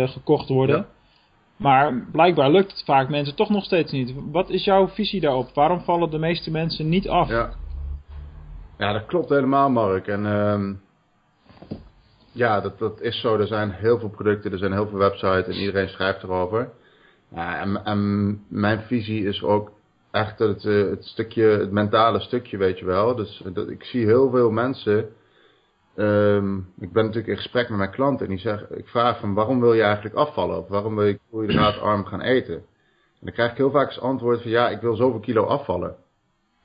gekocht 0.07 0.49
worden. 0.49 0.75
Ja. 0.75 0.85
Maar 1.57 2.05
blijkbaar 2.11 2.51
lukt 2.51 2.71
het 2.71 2.83
vaak 2.85 3.09
mensen 3.09 3.35
toch 3.35 3.49
nog 3.49 3.63
steeds 3.63 3.91
niet. 3.91 4.13
Wat 4.31 4.49
is 4.49 4.63
jouw 4.63 4.87
visie 4.87 5.21
daarop? 5.21 5.53
Waarom 5.53 5.81
vallen 5.81 6.09
de 6.09 6.17
meeste 6.17 6.51
mensen 6.51 6.89
niet 6.89 7.09
af? 7.09 7.29
Ja, 7.29 7.53
ja 8.77 8.93
dat 8.93 9.05
klopt 9.05 9.29
helemaal, 9.29 9.69
Mark. 9.69 10.07
En 10.07 10.25
uh, 10.25 10.69
ja, 12.31 12.61
dat, 12.61 12.79
dat 12.79 13.01
is 13.01 13.21
zo. 13.21 13.37
Er 13.37 13.47
zijn 13.47 13.71
heel 13.71 13.99
veel 13.99 14.09
producten, 14.09 14.51
er 14.51 14.57
zijn 14.57 14.71
heel 14.71 14.87
veel 14.87 14.97
websites 14.97 15.47
en 15.47 15.61
iedereen 15.61 15.89
schrijft 15.89 16.23
erover. 16.23 16.69
Ja, 17.29 17.59
en, 17.59 17.85
en 17.85 18.41
mijn 18.47 18.81
visie 18.81 19.27
is 19.27 19.43
ook 19.43 19.71
echt 20.11 20.39
het, 20.39 20.65
eh, 20.65 20.89
het 20.89 21.05
stukje, 21.05 21.43
het 21.43 21.71
mentale 21.71 22.19
stukje, 22.19 22.57
weet 22.57 22.79
je 22.79 22.85
wel. 22.85 23.15
Dus 23.15 23.43
ik 23.67 23.83
zie 23.83 24.05
heel 24.05 24.29
veel 24.29 24.51
mensen 24.51 25.09
Um, 25.97 26.73
ik 26.79 26.91
ben 26.91 27.03
natuurlijk 27.03 27.33
in 27.33 27.41
gesprek 27.41 27.69
met 27.69 27.77
mijn 27.77 27.91
klanten 27.91 28.25
en 28.25 28.31
die 28.31 28.41
zeg, 28.41 28.69
ik 28.69 28.87
vraag 28.87 29.19
van 29.19 29.33
waarom 29.33 29.59
wil 29.59 29.73
je 29.73 29.81
eigenlijk 29.81 30.15
afvallen? 30.15 30.57
Of 30.59 30.67
waarom 30.67 30.95
wil 30.95 31.05
je 31.05 31.19
koolhydraatarm 31.31 32.05
gaan 32.05 32.21
eten? 32.21 32.55
En 32.55 33.21
dan 33.21 33.33
krijg 33.33 33.51
ik 33.51 33.57
heel 33.57 33.71
vaak 33.71 33.87
als 33.87 33.99
antwoord 33.99 34.41
van 34.41 34.51
ja, 34.51 34.69
ik 34.69 34.81
wil 34.81 34.95
zoveel 34.95 35.19
kilo 35.19 35.43
afvallen. 35.45 35.95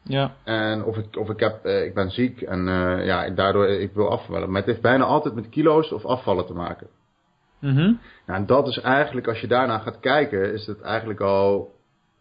Ja. 0.02 0.34
En 0.44 0.84
of 0.84 0.96
ik, 0.96 1.16
of 1.16 1.28
ik, 1.28 1.40
heb, 1.40 1.66
uh, 1.66 1.84
ik 1.84 1.94
ben 1.94 2.10
ziek 2.10 2.40
en 2.42 2.66
uh, 2.66 3.06
ja, 3.06 3.30
daardoor 3.30 3.66
ik 3.66 3.92
wil 3.92 4.10
afvallen. 4.10 4.48
Maar 4.48 4.60
het 4.60 4.70
heeft 4.70 4.82
bijna 4.82 5.04
altijd 5.04 5.34
met 5.34 5.48
kilo's 5.48 5.92
of 5.92 6.04
afvallen 6.04 6.46
te 6.46 6.54
maken. 6.54 6.86
Mhm. 7.60 7.94
Nou, 8.26 8.40
en 8.40 8.46
dat 8.46 8.66
is 8.66 8.80
eigenlijk, 8.80 9.28
als 9.28 9.40
je 9.40 9.46
daarna 9.46 9.78
gaat 9.78 10.00
kijken, 10.00 10.52
is 10.52 10.66
het 10.66 10.80
eigenlijk 10.80 11.20
al, 11.20 11.74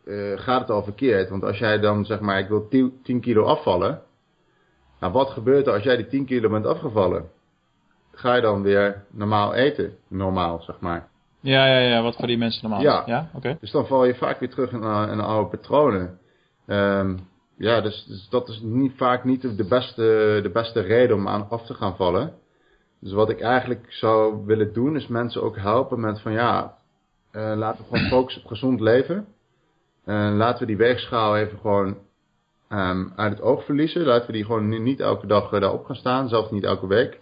eh, 0.05 0.31
gaat 0.35 0.61
het 0.61 0.69
al 0.69 0.83
verkeerd. 0.83 1.29
Want 1.29 1.43
als 1.43 1.57
jij 1.57 1.79
dan 1.79 2.05
zeg 2.05 2.19
maar, 2.19 2.39
ik 2.39 2.47
wil 2.47 2.67
10 2.67 2.99
10 3.03 3.21
kilo 3.21 3.43
afvallen. 3.43 4.01
Nou, 5.00 5.13
wat 5.13 5.29
gebeurt 5.29 5.68
er 5.68 5.74
als 5.74 5.84
jij 5.84 5.96
die 5.96 6.08
10 6.08 6.25
kilo 6.25 6.50
bent 6.50 6.65
afgevallen? 6.65 7.29
Ga 8.12 8.36
je 8.36 8.41
dan 8.41 8.62
weer 8.62 9.03
normaal 9.12 9.53
eten? 9.53 9.98
Normaal, 10.08 10.62
zeg 10.62 10.79
maar. 10.79 11.08
Ja, 11.39 11.65
ja, 11.65 11.79
ja, 11.79 12.01
wat 12.01 12.15
voor 12.15 12.27
die 12.27 12.38
mensen 12.38 12.62
normaal. 12.62 12.82
Ja. 12.82 13.03
Ja, 13.06 13.29
oké. 13.34 13.58
Dus 13.60 13.72
dan 13.72 13.88
val 13.88 14.06
je 14.06 14.15
vaak 14.15 14.39
weer 14.39 14.50
terug 14.50 14.72
in, 14.72 14.84
eh, 14.84 15.08
in 15.12 15.20
oude 15.20 15.50
patronen. 15.50 16.20
Ehm, 16.65 17.18
ja, 17.58 17.82
dus, 17.82 18.06
dus 18.08 18.27
dat 18.29 18.50
is 18.50 18.60
niet, 18.63 18.94
vaak 18.96 19.24
niet 19.24 19.58
de 19.58 19.68
beste, 19.68 20.39
de 20.44 20.50
beste 20.53 20.79
reden 20.79 21.15
om 21.15 21.27
aan 21.27 21.50
af 21.50 21.65
te 21.65 21.74
gaan 21.74 21.96
vallen. 21.96 22.34
Dus 23.00 23.12
wat 23.12 23.29
ik 23.29 23.41
eigenlijk 23.41 23.86
zou 23.89 24.46
willen 24.46 24.74
doen, 24.74 24.96
is 24.96 25.08
mensen 25.08 25.44
ook 25.44 25.58
helpen 25.58 26.00
met 26.00 26.22
van 26.22 26.32
ja, 26.32 26.77
eh, 27.32 27.53
laten 27.56 27.84
we 27.84 27.89
gewoon 27.89 28.10
focussen 28.10 28.41
op 28.41 28.48
gezond 28.48 28.79
leven. 28.79 29.27
En 30.06 30.36
laten 30.36 30.60
we 30.60 30.65
die 30.65 30.77
weegschaal 30.77 31.38
even 31.38 31.58
gewoon 31.60 31.98
ehm, 32.69 33.07
uit 33.15 33.31
het 33.31 33.41
oog 33.41 33.65
verliezen. 33.65 34.05
Laten 34.05 34.27
we 34.27 34.33
die 34.33 34.45
gewoon 34.45 34.69
ni- 34.69 34.79
niet 34.79 34.99
elke 34.99 35.27
dag 35.27 35.51
eh, 35.51 35.59
daarop 35.61 35.85
gaan 35.85 35.95
staan, 35.95 36.29
zelfs 36.29 36.51
niet 36.51 36.63
elke 36.63 36.88
week. 36.88 37.17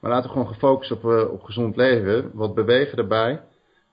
Maar 0.00 0.10
laten 0.10 0.26
we 0.26 0.32
gewoon 0.36 0.52
gefocust 0.52 0.90
op, 0.90 1.04
eh, 1.04 1.32
op 1.32 1.42
gezond 1.42 1.76
leven, 1.76 2.30
wat 2.34 2.54
bewegen 2.54 2.98
erbij. 2.98 3.40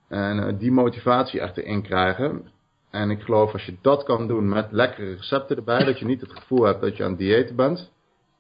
En 0.08 0.48
eh, 0.48 0.54
die 0.60 0.72
motivatie 0.72 1.40
echt 1.40 1.58
erin 1.58 1.82
krijgen. 1.82 2.52
En 2.92 3.10
ik 3.10 3.22
geloof 3.22 3.54
als 3.54 3.66
je 3.66 3.76
dat 3.82 4.04
kan 4.04 4.28
doen 4.28 4.50
met 4.50 4.68
lekkere 4.72 5.16
recepten 5.16 5.58
erbij, 5.58 5.84
dat 5.84 6.00
je 6.00 6.06
niet 6.06 6.22
het 6.22 6.32
gevoel 6.32 6.64
hebt 6.64 6.82
dat 6.82 6.98
je 6.98 7.04
aan 7.04 7.10
het 7.10 7.20
diëten 7.20 7.56
bent. 7.56 7.92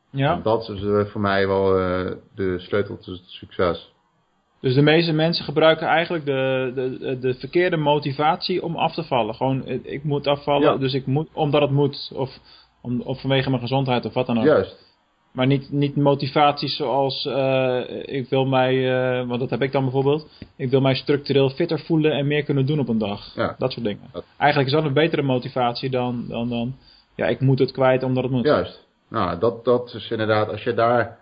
Ja. 0.09 0.35
Dat 0.35 0.69
is 0.69 1.09
voor 1.11 1.21
mij 1.21 1.47
wel 1.47 1.65
de 2.35 2.59
sleutel 2.59 2.97
tot 2.97 3.21
succes. 3.25 3.95
Dus 4.67 4.75
de 4.75 4.81
meeste 4.81 5.13
mensen 5.13 5.45
gebruiken 5.45 5.88
eigenlijk 5.88 6.25
de, 6.25 6.71
de, 6.75 7.17
de 7.19 7.33
verkeerde 7.33 7.77
motivatie 7.77 8.63
om 8.63 8.75
af 8.75 8.93
te 8.93 9.03
vallen. 9.03 9.36
Gewoon, 9.36 9.65
eh, 9.65 9.79
ik 9.83 10.03
moet 10.03 10.27
afvallen, 10.27 10.71
Ja. 10.71 10.77
dus 10.77 10.93
ik 10.93 11.05
moet, 11.05 11.27
omdat 11.33 11.62
het 11.62 11.71
moet. 11.71 12.12
Of, 12.15 12.39
om, 12.81 13.01
of 13.01 13.21
vanwege 13.21 13.50
mijn 13.50 13.62
gezondheid 13.62 14.05
of 14.05 14.13
wat 14.13 14.25
dan 14.25 14.38
ook. 14.38 14.45
Juist. 14.45 14.86
Maar 15.31 15.45
niet, 15.47 15.71
niet 15.71 15.95
motivaties 15.95 16.75
zoals, 16.75 17.25
eh, 17.25 17.79
ik 18.05 18.29
wil 18.29 18.45
mij, 18.45 18.74
eh, 19.19 19.27
want 19.27 19.39
dat 19.39 19.50
heb 19.50 19.62
ik 19.62 19.71
dan 19.71 19.83
bijvoorbeeld. 19.83 20.27
Ik 20.55 20.69
wil 20.69 20.81
mij 20.81 20.95
structureel 20.95 21.50
fitter 21.50 21.79
voelen 21.79 22.12
en 22.12 22.27
meer 22.27 22.43
kunnen 22.43 22.65
doen 22.65 22.79
op 22.79 22.88
een 22.89 22.97
dag. 22.97 23.36
Ja. 23.36 23.55
Dat 23.57 23.71
soort 23.71 23.86
dingen. 23.86 24.09
Dat- 24.12 24.24
Eigenlijk 24.38 24.69
is 24.71 24.75
dat 24.75 24.86
een 24.86 24.93
betere 24.93 25.21
motivatie 25.21 25.89
dan, 25.89 26.25
dan, 26.27 26.50
dan, 26.50 26.75
ja, 27.15 27.25
ik 27.27 27.39
moet 27.39 27.59
het 27.59 27.71
kwijt 27.71 28.03
omdat 28.03 28.24
het 28.24 28.31
moet. 28.31 28.45
Juist. 28.45 28.86
Nou, 29.09 29.39
dat, 29.39 29.65
dat 29.65 29.93
is 29.93 30.12
inderdaad, 30.12 30.50
als 30.51 30.63
je 30.63 30.74
daar, 30.74 31.17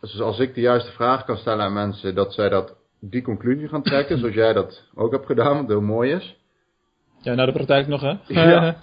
dus 0.00 0.20
als 0.20 0.38
ik 0.38 0.54
de 0.54 0.60
juiste 0.60 0.92
vraag 0.92 1.24
kan 1.24 1.36
stellen 1.36 1.64
aan 1.64 1.72
mensen, 1.72 2.14
dat 2.14 2.32
zij 2.34 2.48
dat, 2.48 2.76
die 3.00 3.22
conclusie 3.22 3.68
gaan 3.68 3.82
trekken, 3.82 4.18
zoals 4.18 4.34
jij 4.34 4.52
dat 4.52 4.82
ook 4.94 5.12
hebt 5.12 5.26
gedaan, 5.26 5.56
wat 5.56 5.66
heel 5.68 5.80
mooi 5.80 6.12
is. 6.12 6.36
Ja, 7.20 7.34
nou 7.34 7.46
de 7.46 7.52
praktijk 7.52 7.86
nog 7.86 8.00
hè. 8.00 8.16
Ja. 8.26 8.76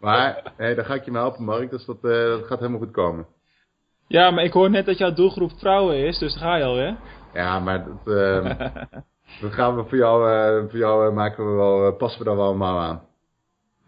Maar, 0.00 0.52
nee, 0.58 0.74
dan 0.74 0.84
ga 0.84 0.94
ik 0.94 1.04
je 1.04 1.10
mee 1.10 1.20
helpen, 1.20 1.44
Mark, 1.44 1.70
dus 1.70 1.84
dat, 1.84 1.96
eh, 1.96 2.10
dat 2.10 2.46
gaat 2.46 2.58
helemaal 2.58 2.80
goed 2.80 2.90
komen. 2.90 3.26
ja, 4.06 4.30
maar 4.30 4.44
ik 4.44 4.52
hoor 4.52 4.70
net 4.70 4.86
dat 4.86 4.98
jouw 4.98 5.12
doelgroep 5.12 5.50
vrouwen 5.58 5.96
is, 5.96 6.18
dus 6.18 6.32
daar 6.32 6.42
ga 6.42 6.56
je 6.56 6.64
alweer. 6.64 6.96
Ja, 7.32 7.60
maar 7.60 7.84
dat, 7.84 8.16
ehm, 8.16 8.44
dat 9.42 9.52
gaan 9.52 9.76
we 9.76 9.84
voor 9.84 9.98
jou, 9.98 10.30
eh, 10.30 10.70
voor 10.70 10.78
jou 10.78 11.08
eh, 11.08 11.14
maken 11.14 11.50
we 11.50 11.56
wel, 11.56 11.92
passen 11.92 12.18
we 12.18 12.24
daar 12.24 12.36
wel 12.36 12.46
allemaal 12.46 12.78
aan. 12.80 13.02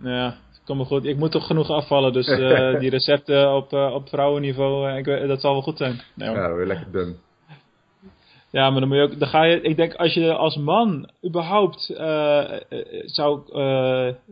Ja, 0.03 0.35
kom 0.69 0.77
maar 0.77 0.87
goed. 0.87 1.05
Ik 1.05 1.17
moet 1.17 1.31
toch 1.31 1.47
genoeg 1.47 1.71
afvallen, 1.71 2.13
dus 2.13 2.27
eh, 2.27 2.79
die 2.81 2.91
recepten 2.91 3.55
op, 3.55 3.73
eh, 3.73 3.95
op 3.95 4.09
vrouwenniveau, 4.09 4.91
eh, 4.91 4.97
ik, 4.99 5.05
weet- 5.05 5.29
dat 5.29 5.41
zal 5.41 5.53
wel 5.53 5.63
goed 5.63 5.77
zijn. 5.77 6.01
Nee. 6.15 6.31
Ja, 6.31 6.53
weer 6.55 6.67
lekker 6.67 6.93
dun. 6.93 7.17
Ja, 8.51 8.71
maar 8.71 8.81
dan 8.81 8.89
moet 8.89 8.99
je 8.99 9.03
ook, 9.03 9.19
dan 9.19 9.29
ga 9.29 9.43
je, 9.45 9.61
ik 9.61 9.77
denk 9.77 9.95
als 9.95 10.15
je 10.15 10.35
als 10.35 10.57
man 10.57 11.11
überhaupt 11.27 11.81
zou 13.05 13.41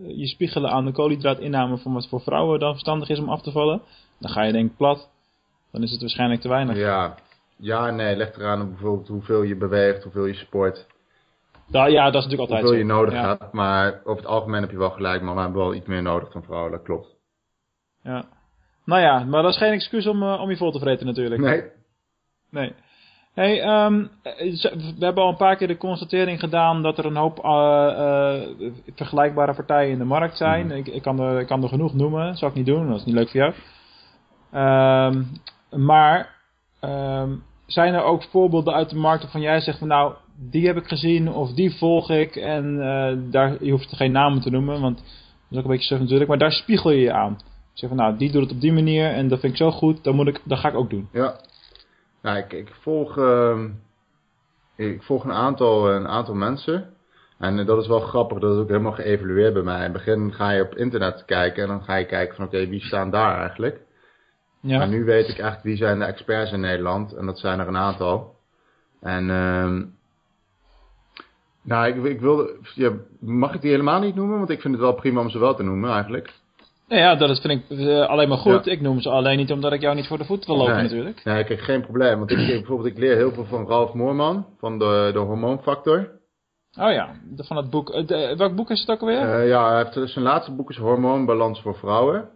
je 0.07 0.27
spiegelen 0.27 0.71
aan 0.71 0.85
de 0.85 0.93
koolhydraatinname 0.93 1.79
van 1.79 1.93
wat 1.93 2.09
voor 2.09 2.21
vrouwen 2.21 2.59
dan 2.61 2.71
verstandig 2.71 3.09
is 3.09 3.19
om 3.19 3.29
af 3.29 3.43
te 3.43 3.51
vallen, 3.53 3.81
dan 4.21 4.31
ga 4.31 4.43
je 4.43 4.53
denk 4.53 4.71
ik 4.71 4.77
plat. 4.77 5.09
Dan 5.73 5.83
is 5.83 5.91
het 5.91 6.01
waarschijnlijk 6.01 6.41
te 6.41 6.49
weinig. 6.49 6.77
Ja, 6.77 7.15
ja, 7.57 7.91
nee, 7.91 8.17
leg 8.17 8.37
eraan 8.37 8.69
bijvoorbeeld 8.69 9.09
hoeveel 9.09 9.43
je 9.43 9.57
beweegt, 9.57 10.03
hoeveel 10.03 10.27
je 10.27 10.35
sport, 10.35 10.87
Da- 11.67 11.87
ja, 11.87 12.05
dat 12.05 12.15
is 12.15 12.29
natuurlijk 12.29 12.51
altijd 12.51 12.61
hoeveel 12.61 12.79
je 12.79 12.85
nodig 12.85 13.15
ja. 13.15 13.29
hebt. 13.29 13.53
Maar 13.53 14.01
over 14.05 14.23
het 14.23 14.31
algemeen 14.31 14.61
heb 14.61 14.71
je 14.71 14.79
wel 14.79 14.91
gelijk, 14.91 15.23
maar 15.23 15.35
we 15.35 15.41
hebben 15.41 15.61
wel 15.61 15.75
iets 15.75 15.87
meer 15.87 16.03
nodig 16.03 16.33
dan 16.33 16.43
vrouwen, 16.43 16.71
dat 16.71 16.83
klopt. 16.83 17.15
Ja. 18.03 18.25
Nou 18.85 19.01
ja, 19.01 19.25
maar 19.25 19.43
dat 19.43 19.53
is 19.53 19.59
geen 19.59 19.73
excuus 19.73 20.07
om, 20.07 20.23
eh, 20.23 20.41
om 20.41 20.51
je 20.51 20.57
vol 20.57 20.73
te 20.73 20.79
vreten 20.79 21.07
natuurlijk. 21.07 21.41
Nee, 21.41 21.63
Nee. 22.51 22.75
Hey, 23.35 23.63
ehm, 23.63 24.07
eh, 24.23 24.63
we 24.73 25.05
hebben 25.05 25.23
al 25.23 25.29
een 25.29 25.37
paar 25.37 25.57
keer 25.57 25.69
de 25.69 25.77
constatering 25.77 26.41
gedaan 26.41 26.83
dat 26.83 26.99
er 26.99 27.07
een 27.07 27.17
hoop 27.17 27.39
eh, 27.39 28.41
vergelijkbare 28.95 29.55
partijen 29.55 29.93
in 29.93 29.99
de 29.99 30.05
markt 30.05 30.37
zijn. 30.37 30.67
Mhm. 30.67 30.77
ik, 30.77 30.87
ik, 30.87 31.03
kan 31.03 31.21
er, 31.21 31.41
ik 31.41 31.47
kan 31.47 31.63
er 31.63 31.69
genoeg 31.69 31.95
noemen, 31.95 32.27
dat 32.27 32.39
zal 32.39 32.49
ik 32.49 32.55
niet 32.55 32.67
doen, 32.67 32.89
dat 32.89 32.99
is 32.99 33.05
niet 33.05 33.15
leuk 33.15 33.31
voor 33.31 33.41
jou. 33.41 33.55
Ehm, 34.53 35.23
maar 35.87 36.35
ehm, 36.81 37.31
zijn 37.67 37.95
er 37.95 38.03
ook 38.03 38.23
voorbeelden 38.23 38.75
uit 38.75 38.91
de 38.91 38.97
markt 38.97 39.23
waarvan 39.23 39.41
jij 39.41 39.61
zegt 39.61 39.79
van 39.79 39.89
nou, 39.89 40.15
die 40.51 40.67
heb 40.67 40.77
ik 40.77 40.87
gezien 40.87 41.29
of 41.33 41.53
die 41.53 41.77
volg 41.77 42.11
ik 42.11 42.37
en 42.37 42.81
eh, 42.81 43.17
daar, 43.31 43.65
je 43.65 43.71
hoeft 43.71 43.97
geen 43.97 44.13
namen 44.13 44.41
te 44.41 44.51
noemen, 44.51 44.81
want 44.81 44.97
dat 44.97 45.05
is 45.51 45.59
ook 45.59 45.65
een 45.65 45.71
beetje 45.71 45.87
suf 45.87 45.99
natuurlijk, 45.99 46.29
maar 46.29 46.39
daar 46.39 46.53
spiegel 46.53 46.91
je 46.91 47.01
je 47.01 47.13
aan. 47.13 47.39
Zeg 47.73 47.89
van 47.89 47.99
nou, 47.99 48.17
die 48.17 48.33
doet 48.33 48.43
het 48.43 48.53
op 48.53 48.61
die 48.61 48.73
manier 48.73 49.11
en 49.11 49.29
dat 49.29 49.41
vind 49.41 49.53
ik 49.53 49.59
zo 49.59 49.71
goed, 49.71 50.05
dan 50.05 50.15
moet 50.15 50.27
ik, 50.27 50.41
dat 50.45 50.59
ga 50.59 50.69
ik 50.69 50.75
ook 50.75 50.91
doen. 50.91 51.09
ja. 51.13 51.37
Nou, 52.23 52.39
ik, 52.49 52.73
volg, 52.81 53.19
ehm, 53.19 53.69
ik 54.77 55.03
volg 55.03 55.25
een 55.25 55.33
aantal, 55.33 55.91
een 55.91 56.09
aantal 56.09 56.35
mensen. 56.35 56.95
En 57.39 57.67
dat 57.67 57.83
is 57.83 57.87
wel 57.87 58.01
grappig, 58.01 58.39
dat 58.39 58.55
is 58.55 58.61
ook 58.61 58.69
helemaal 58.69 58.93
geëvalueerd 58.93 59.53
bij 59.53 59.63
mij. 59.63 59.77
In 59.77 59.83
het 59.83 59.93
begin 59.93 60.33
ga 60.33 60.51
je 60.51 60.63
op 60.63 60.75
internet 60.75 61.25
kijken 61.25 61.63
en 61.63 61.69
dan 61.69 61.83
ga 61.83 61.95
je 61.95 62.07
kijken 62.07 62.37
van 62.37 62.45
oké, 62.45 62.67
wie 62.67 62.81
staan 62.81 63.11
daar 63.11 63.41
eigenlijk? 63.41 63.81
Ja. 64.67 64.79
Maar 64.79 64.89
nu 64.89 65.05
weet 65.05 65.29
ik 65.29 65.39
eigenlijk 65.39 65.63
wie 65.63 65.77
zijn 65.77 65.99
de 65.99 66.05
experts 66.05 66.53
in 66.53 66.61
Nederland. 66.61 67.13
En 67.13 67.27
dat 67.27 67.39
zijn 67.39 67.61
er 67.61 67.69
een 67.69 67.77
aantal. 67.77 68.35
En 69.01 69.31
ehm 69.31 69.83
nou, 71.63 71.87
ik, 71.87 72.05
ik 72.05 72.21
wilde, 72.21 72.57
ja, 72.75 72.91
mag 73.21 73.55
ik 73.55 73.61
die 73.61 73.71
helemaal 73.71 74.01
niet 74.01 74.15
noemen? 74.15 74.39
Want 74.39 74.51
ik 74.51 74.61
vind 74.61 74.75
het 74.75 74.83
wel 74.83 74.95
prima 74.95 75.21
om 75.21 75.31
ze 75.31 75.39
wel 75.39 75.55
te 75.55 75.63
noemen 75.63 75.91
eigenlijk. 75.91 76.33
Nou 76.89 77.01
ja, 77.03 77.15
dat 77.15 77.41
vind 77.41 77.63
ik 77.71 77.79
eh, 77.79 78.07
alleen 78.07 78.29
maar 78.29 78.39
goed. 78.39 78.65
Ja. 78.65 78.73
Ik 78.73 78.81
noem 78.81 79.01
ze 79.01 79.11
alleen 79.11 79.37
niet 79.37 79.53
omdat 79.53 79.73
ik 79.73 79.81
jou 79.81 79.95
niet 79.95 80.07
voor 80.07 80.19
de 80.19 80.25
voet 80.25 80.47
wil 80.47 80.57
lopen 80.57 80.75
Nee. 80.75 80.83
natuurlijk. 80.83 81.25
Nee, 81.25 81.39
ik 81.43 81.49
heb 81.49 81.61
geen 81.61 81.83
probleem. 81.83 82.19
Want 82.19 82.31
ik, 82.31 82.37
bijvoorbeeld, 82.37 82.89
ik 82.89 82.99
leer 82.99 83.17
heel 83.17 83.33
veel 83.33 83.45
van 83.45 83.67
Ralf 83.67 83.93
Moorman. 83.93 84.47
Van 84.59 84.79
de, 84.79 85.11
de 85.13 85.19
hormoonfactor. 85.19 86.11
Oh 86.81 86.93
ja, 86.93 87.15
van 87.37 87.57
het 87.57 87.71
boek. 87.71 87.91
eh, 87.91 88.07
de- 88.07 88.35
welk 88.37 88.55
boek 88.55 88.71
is 88.71 88.81
het 88.81 88.91
ook 88.91 89.01
alweer? 89.01 89.19
Eh, 89.41 89.49
ja, 89.49 89.69
hij 89.69 89.77
heeft, 89.95 90.13
zijn 90.13 90.25
laatste 90.25 90.53
boek 90.55 90.71
is 90.71 90.77
Hormoonbalans 90.77 91.61
voor 91.63 91.75
vrouwen. 91.77 92.29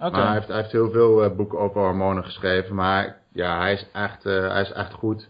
Maar 0.00 0.26
hij 0.26 0.32
heeft, 0.32 0.48
hij 0.48 0.56
heeft 0.56 0.72
heel 0.72 0.90
veel 0.90 1.24
eh, 1.24 1.36
boeken 1.36 1.58
over 1.58 1.80
hormonen 1.80 2.24
geschreven. 2.24 2.74
Maar 2.74 3.16
ja, 3.32 3.60
hij 3.60 3.72
is 3.72 3.86
echt, 3.92 4.26
eh, 4.26 4.48
hij 4.48 4.62
is 4.62 4.72
echt 4.72 4.92
goed. 4.92 5.28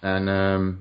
En 0.00 0.28
ehm, 0.28 0.72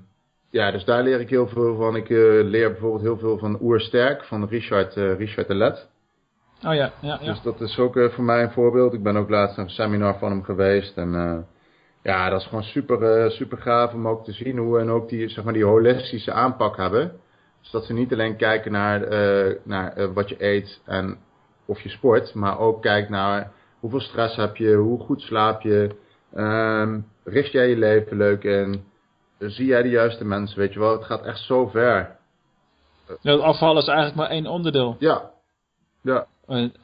ja, 0.50 0.72
dus 0.72 0.86
daar 0.86 1.04
leer 1.04 1.20
ik 1.20 1.30
heel 1.30 1.48
veel 1.48 1.76
van. 1.76 1.96
Ik 1.96 2.10
eh, 2.10 2.18
leer 2.44 2.72
bijvoorbeeld 2.72 3.02
heel 3.02 3.18
veel 3.18 3.38
van 3.38 3.62
Oersterk, 3.62 4.24
van 4.24 4.48
Richard, 4.48 4.94
Richard 4.94 5.48
de 5.48 5.56
Let. 5.56 5.90
Oh 6.66 6.74
ja, 6.74 6.92
ja, 7.02 7.18
ja. 7.22 7.32
Dus 7.32 7.42
dat 7.42 7.62
is 7.62 7.80
ook 7.80 8.12
voor 8.12 8.24
mij 8.24 8.44
een 8.44 8.52
voorbeeld. 8.52 8.94
Ik 8.94 9.04
ben 9.04 9.18
ook 9.18 9.30
laatst 9.30 9.58
een 9.58 9.70
seminar 9.70 10.18
van 10.18 10.32
hem 10.32 10.44
geweest. 10.44 10.98
En 10.98 11.46
ja, 12.04 12.30
dat 12.30 12.42
is 12.42 12.48
gewoon 12.48 12.64
super, 12.64 13.32
super 13.32 13.58
gaaf 13.58 13.94
om 13.94 14.08
ook 14.08 14.24
te 14.24 14.32
zien 14.32 14.58
hoe 14.58 14.80
en 14.80 14.90
ook 14.90 15.10
die, 15.10 15.30
zeg 15.30 15.44
maar, 15.44 15.54
die 15.54 15.66
holistische 15.66 16.32
aanpak 16.32 16.78
hebben. 16.78 17.12
Dus 17.62 17.72
dat 17.72 17.86
ze 17.86 17.94
niet 17.94 18.14
alleen 18.14 18.36
kijken 18.36 18.72
naar, 18.72 19.08
naar 19.64 20.14
wat 20.14 20.30
je 20.30 20.44
eet 20.44 20.82
en 20.86 21.18
of 21.66 21.82
je 21.82 21.90
sport, 21.90 22.34
maar 22.34 22.60
ook 22.60 22.82
kijkt 22.82 23.10
naar 23.10 23.52
hoeveel 23.80 24.00
stress 24.00 24.36
heb 24.36 24.56
je, 24.56 24.76
hoe 24.76 25.00
goed 25.00 25.22
slaap 25.22 25.62
je, 25.62 25.96
ehm, 26.34 27.00
richt 27.24 27.52
jij 27.52 27.70
je 27.70 27.78
leven 27.78 28.18
leuk 28.18 28.44
in, 28.44 28.84
zie 29.40 29.66
jij 29.66 29.82
de 29.82 29.90
juiste 29.90 30.26
mensen, 30.26 30.60
weet 30.60 30.74
je 30.74 30.80
wel. 30.80 30.92
Het 30.92 31.04
gaat 31.04 31.26
echt 31.26 31.40
zo 31.40 31.68
ver. 31.68 32.16
Ja, 33.22 33.32
het 33.32 33.42
afvallen 33.42 33.82
is 33.82 33.88
eigenlijk 33.88 34.18
maar 34.18 34.30
één 34.30 34.48
onderdeel. 34.48 34.96
Ja, 35.00 35.32
ja. 36.02 36.28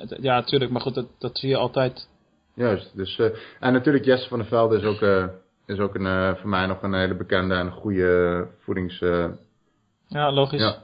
Ja, 0.07 0.35
natuurlijk, 0.35 0.71
maar 0.71 0.81
goed, 0.81 0.95
dat, 0.95 1.07
dat 1.17 1.37
zie 1.37 1.49
je 1.49 1.57
altijd. 1.57 2.07
Juist. 2.53 2.95
Dus, 2.95 3.19
eh, 3.19 3.29
en 3.59 3.73
natuurlijk 3.73 4.05
Jesse 4.05 4.27
van 4.27 4.39
der 4.39 4.47
Velde 4.47 4.77
is 4.77 4.83
ook, 4.83 5.01
eh, 5.01 5.25
is 5.65 5.79
ook 5.79 5.95
een, 5.95 6.05
eh, 6.05 6.35
voor 6.35 6.49
mij 6.49 6.65
nog 6.65 6.81
een 6.81 6.93
hele 6.93 7.15
bekende 7.15 7.55
en 7.55 7.71
goede 7.71 8.47
voedings... 8.59 8.99
Ja, 10.07 10.31
logisch. 10.31 10.61
ja. 10.61 10.83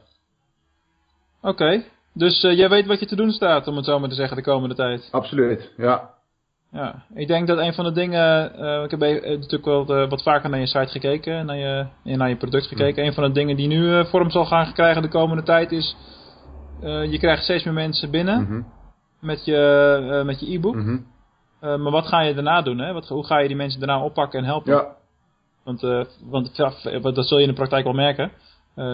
Oké, 1.42 1.84
dus 2.18 2.44
eh, 2.44 2.58
jij 2.58 2.70
weet 2.70 2.86
wat 2.86 3.00
je 3.00 3.06
te 3.06 3.16
doen 3.16 3.32
staat, 3.32 3.68
om 3.68 3.76
het 3.76 3.86
zo 3.86 4.00
maar 4.00 4.10
te 4.10 4.16
zeggen, 4.16 4.38
de 4.38 4.44
komende 4.44 4.76
tijd. 4.76 5.08
Absoluut, 5.12 5.72
ja. 5.78 6.14
Ja, 6.72 7.04
ik 7.14 7.28
denk 7.28 7.48
dat 7.48 7.58
een 7.58 7.74
van 7.74 7.86
de 7.86 7.92
dingen, 7.92 8.54
eh, 8.60 8.84
ik 8.84 8.92
heb 8.92 9.02
eh, 9.02 9.22
natuurlijk 9.40 9.66
wel 9.66 10.08
wat 10.08 10.24
vaker 10.24 10.50
naar 10.50 10.60
je 10.60 10.66
site 10.68 10.88
gekeken, 10.92 11.46
naar 11.46 11.58
je, 11.58 11.86
en 12.04 12.18
naar 12.18 12.30
je 12.30 12.36
product 12.36 12.68
gekeken. 12.68 13.06
Een 13.06 13.14
van 13.14 13.24
de 13.24 13.32
dingen 13.32 13.56
die 13.56 13.68
nu 13.68 14.06
vorm 14.06 14.30
zal 14.30 14.46
gaan 14.46 14.74
krijgen 14.74 15.02
de 15.02 15.08
komende 15.08 15.44
tijd 15.44 15.72
is, 15.72 15.96
je 16.82 17.18
krijgt 17.20 17.44
steeds 17.44 17.64
meer 17.64 17.74
mensen 17.74 18.12
binnen 18.12 18.42
Mhm, 18.42 18.62
met 19.20 19.46
je 19.46 20.22
met 20.26 20.40
je 20.40 20.54
e-book. 20.54 20.76
mhm. 20.76 20.98
Maar 21.60 21.92
wat 21.92 22.08
ga 22.08 22.22
je 22.22 22.34
daarna 22.34 22.62
doen? 22.62 22.78
Hè? 22.78 22.94
Wat, 22.94 23.08
hoe 23.08 23.26
ga 23.26 23.40
je 23.40 23.48
die 23.48 23.58
mensen 23.58 23.80
daarna 23.80 24.04
oppakken 24.04 24.40
en 24.40 24.46
helpen? 24.46 24.74
Ja. 24.74 24.88
Want, 25.64 25.82
want 26.24 26.56
dat 27.16 27.28
zul 27.28 27.38
je 27.38 27.44
in 27.44 27.50
de 27.50 27.56
praktijk 27.56 27.84
wel 27.84 27.94
merken. 27.94 28.32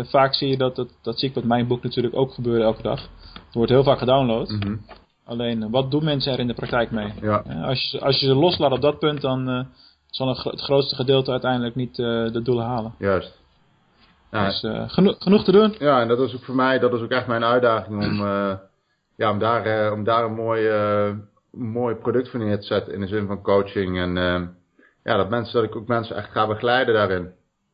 Vaak 0.04 0.34
zie 0.34 0.48
je 0.50 0.58
dat, 0.58 0.76
dat, 0.76 0.89
dat 1.02 1.20
zie 1.20 1.30
ik 1.30 1.36
met 1.36 1.44
mijn 1.44 1.67
boek 1.67 1.84
natuurlijk 1.84 2.15
ook 2.15 2.34
gebeuren 2.34 2.65
elke 2.65 2.82
dag. 2.82 3.02
Het 3.34 3.54
wordt 3.54 3.72
heel 3.72 3.84
vaak 3.84 3.98
gedownload. 3.98 4.50
Mhm. 4.50 4.76
Alleen, 5.26 5.70
wat 5.70 5.91
doen 5.91 6.04
mensen 6.04 6.34
er 6.34 6.39
in 6.39 6.48
de 6.48 6.54
praktijk 6.54 6.91
mee? 6.91 7.13
Ja. 7.22 7.44
als, 7.63 7.91
je, 7.91 8.00
als 8.00 8.20
je 8.20 8.26
ze 8.26 8.36
loslaat 8.36 8.72
op 8.72 8.82
dat 8.82 9.00
punt, 9.00 9.22
dan 9.22 9.67
zal 10.10 10.28
het 10.28 10.62
grootste 10.62 10.96
gedeelte 10.96 11.32
uiteindelijk 11.32 11.76
niet 11.76 11.96
de 11.96 12.41
doelen 12.44 12.65
halen. 12.65 12.94
Juist. 12.98 13.39
Ja, 14.32 14.46
dus 14.46 14.65
genoeg, 14.94 15.15
genoeg 15.20 15.44
te 15.44 15.52
doen. 15.52 15.76
Ja, 15.80 16.02
en 16.02 16.08
dat 16.08 16.20
is 16.20 16.36
ook 16.36 16.44
voor 16.44 16.56
mij, 16.56 16.80
dat 16.80 16.94
is 16.94 17.02
ook 17.02 17.12
echt 17.12 17.28
mijn 17.28 17.44
uitdaging 17.44 18.04
om, 18.04 18.28
ja, 19.15 19.32
om, 19.32 19.39
daar, 19.39 19.91
om 19.91 20.04
daar 20.04 20.24
een 20.24 20.36
mooi 20.36 20.70
mooi 21.52 21.96
product 21.96 22.30
voor 22.30 22.39
neer 22.39 22.60
te 22.60 22.65
zetten 22.65 22.94
in 22.94 23.00
de 23.00 23.08
zin 23.08 23.28
van 23.28 23.41
coaching. 23.41 24.00
En 24.00 24.13
ja, 25.04 25.17
dat, 25.17 25.30
mensen, 25.30 25.54
dat 25.54 25.63
ik 25.63 25.76
ook 25.76 25.88
mensen 25.88 26.15
echt 26.15 26.32
ga 26.32 26.48
begeleiden 26.48 26.94
daarin. 26.94 27.32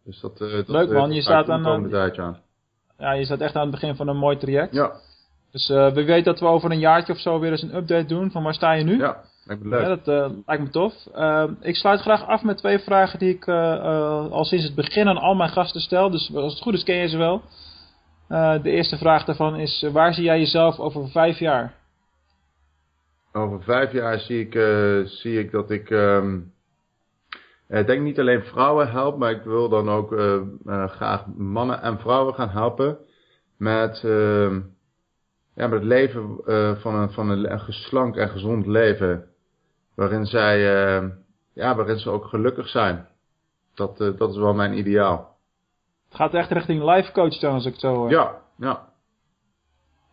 Dus 0.07 0.19
dat, 0.19 0.41
uh, 0.41 0.51
dat 0.51 0.67
Leuk 0.67 0.91
man, 0.91 1.13
je 1.13 1.21
staat 1.21 1.49
aan, 1.49 1.67
aan. 1.67 2.37
Ja, 2.97 3.11
je 3.11 3.25
staat 3.25 3.39
echt 3.39 3.55
aan 3.55 3.61
het 3.61 3.71
begin 3.71 3.95
van 3.95 4.07
een 4.07 4.17
mooi 4.17 4.37
traject. 4.37 4.73
Ja. 4.73 4.91
Dus 5.51 5.69
uh, 5.69 5.93
we 5.93 6.03
weten 6.03 6.23
dat 6.23 6.39
we 6.39 6.45
over 6.45 6.71
een 6.71 6.79
jaartje 6.79 7.13
of 7.13 7.19
zo 7.19 7.39
weer 7.39 7.51
eens 7.51 7.61
een 7.61 7.75
update 7.75 8.05
doen 8.05 8.31
van 8.31 8.43
waar 8.43 8.53
sta 8.53 8.71
je 8.71 8.83
nu. 8.83 8.97
Ja, 8.97 9.23
lijkt 9.45 9.63
me 9.63 9.69
leuk. 9.69 9.81
Ja, 9.81 9.87
dat 9.87 10.07
uh, 10.07 10.37
lijkt 10.45 10.63
me 10.63 10.69
tof. 10.69 10.93
Uh, 11.15 11.43
ik 11.61 11.75
sluit 11.75 12.01
graag 12.01 12.27
af 12.27 12.43
met 12.43 12.57
twee 12.57 12.79
vragen 12.79 13.19
die 13.19 13.33
ik 13.33 13.47
al 13.47 14.45
sinds 14.45 14.65
het 14.65 14.75
begin 14.75 15.07
aan 15.07 15.17
al 15.17 15.35
mijn 15.35 15.49
gasten 15.49 15.81
stel. 15.81 16.09
Dus 16.09 16.35
als 16.35 16.53
het 16.53 16.61
goed 16.61 16.73
is 16.73 16.83
ken 16.83 16.95
je 16.95 17.07
ze 17.07 17.17
wel. 17.17 17.41
de 18.61 18.69
eerste 18.71 18.97
vraag 18.97 19.25
daarvan 19.25 19.55
is, 19.55 19.85
waar 19.91 20.13
zie 20.13 20.23
jij 20.23 20.39
jezelf 20.39 20.79
over 20.79 21.09
vijf 21.09 21.39
jaar? 21.39 21.75
over 23.31 23.63
vijf 23.63 23.91
jaar 23.91 24.19
zie 24.19 24.47
ik, 24.47 24.53
zie 25.07 25.39
ik 25.39 25.51
dat 25.51 25.71
ik, 25.71 25.89
um, 25.89 26.53
ik 27.67 27.87
denk 27.87 28.01
niet 28.01 28.19
alleen 28.19 28.43
vrouwen 28.43 28.91
help, 28.91 29.17
maar 29.17 29.31
ik 29.31 29.41
wil 29.41 29.69
dan 29.69 29.89
ook 29.89 30.11
uh, 30.11 30.41
uh, 30.65 30.87
graag 30.87 31.25
mannen 31.35 31.81
en 31.81 31.99
vrouwen 31.99 32.33
gaan 32.33 32.49
helpen 32.49 32.97
met, 33.57 34.03
ehm, 34.03 34.61
ja, 35.55 35.67
met 35.67 35.71
het 35.71 35.83
leven 35.83 36.37
van, 36.81 36.95
een, 36.95 37.11
van 37.11 37.29
een 37.29 37.59
geslank 37.59 38.15
en 38.15 38.29
gezond 38.29 38.65
leven. 38.65 39.27
Waarin 39.95 40.25
zij, 40.25 40.75
ehm, 40.75 41.09
ja, 41.53 41.75
waarin 41.75 41.97
ze 41.97 42.09
ook 42.09 42.25
gelukkig 42.25 42.67
zijn. 42.67 43.07
Dat, 43.75 43.97
dat 43.97 44.29
is 44.29 44.37
wel 44.37 44.53
mijn 44.53 44.77
ideaal. 44.77 45.37
Het 46.07 46.15
gaat 46.15 46.33
echt 46.33 46.51
richting 46.51 46.83
life 46.83 47.11
coach 47.11 47.39
dan, 47.39 47.53
als 47.53 47.65
ik 47.65 47.71
het 47.71 47.81
zo 47.81 47.95
hoor. 47.95 48.09
Ja, 48.09 48.41
ja. 48.57 48.87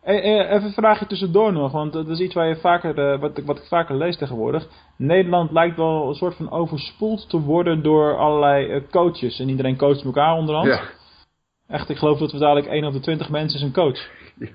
Even 0.05 0.63
een 0.63 0.73
vraagje 0.73 1.05
tussendoor 1.05 1.53
nog, 1.53 1.71
want 1.71 1.93
dat 1.93 2.07
is 2.07 2.19
iets 2.19 2.33
waar 2.33 2.47
je 2.47 2.55
vaker, 2.55 3.13
uh, 3.13 3.19
wat, 3.19 3.41
wat 3.45 3.57
ik 3.57 3.63
vaker 3.63 3.95
lees 3.97 4.17
tegenwoordig. 4.17 4.67
Nederland 4.97 5.51
lijkt 5.51 5.77
wel 5.77 6.07
een 6.07 6.15
soort 6.15 6.35
van 6.35 6.51
overspoeld 6.51 7.29
te 7.29 7.39
worden 7.39 7.83
door 7.83 8.17
allerlei 8.17 8.75
uh, 8.75 8.81
coaches. 8.91 9.39
En 9.39 9.49
iedereen 9.49 9.77
coacht 9.77 10.03
elkaar 10.03 10.35
onderhand. 10.35 10.67
Ja. 10.67 10.81
Echt, 11.67 11.89
ik 11.89 11.97
geloof 11.97 12.19
dat 12.19 12.31
we 12.31 12.37
dadelijk 12.37 12.67
1 12.67 12.85
op 12.85 12.93
de 12.93 12.99
20 12.99 13.29
mensen 13.29 13.59
is 13.59 13.65
een 13.65 13.73
coach. 13.73 14.09
Ja. 14.39 14.47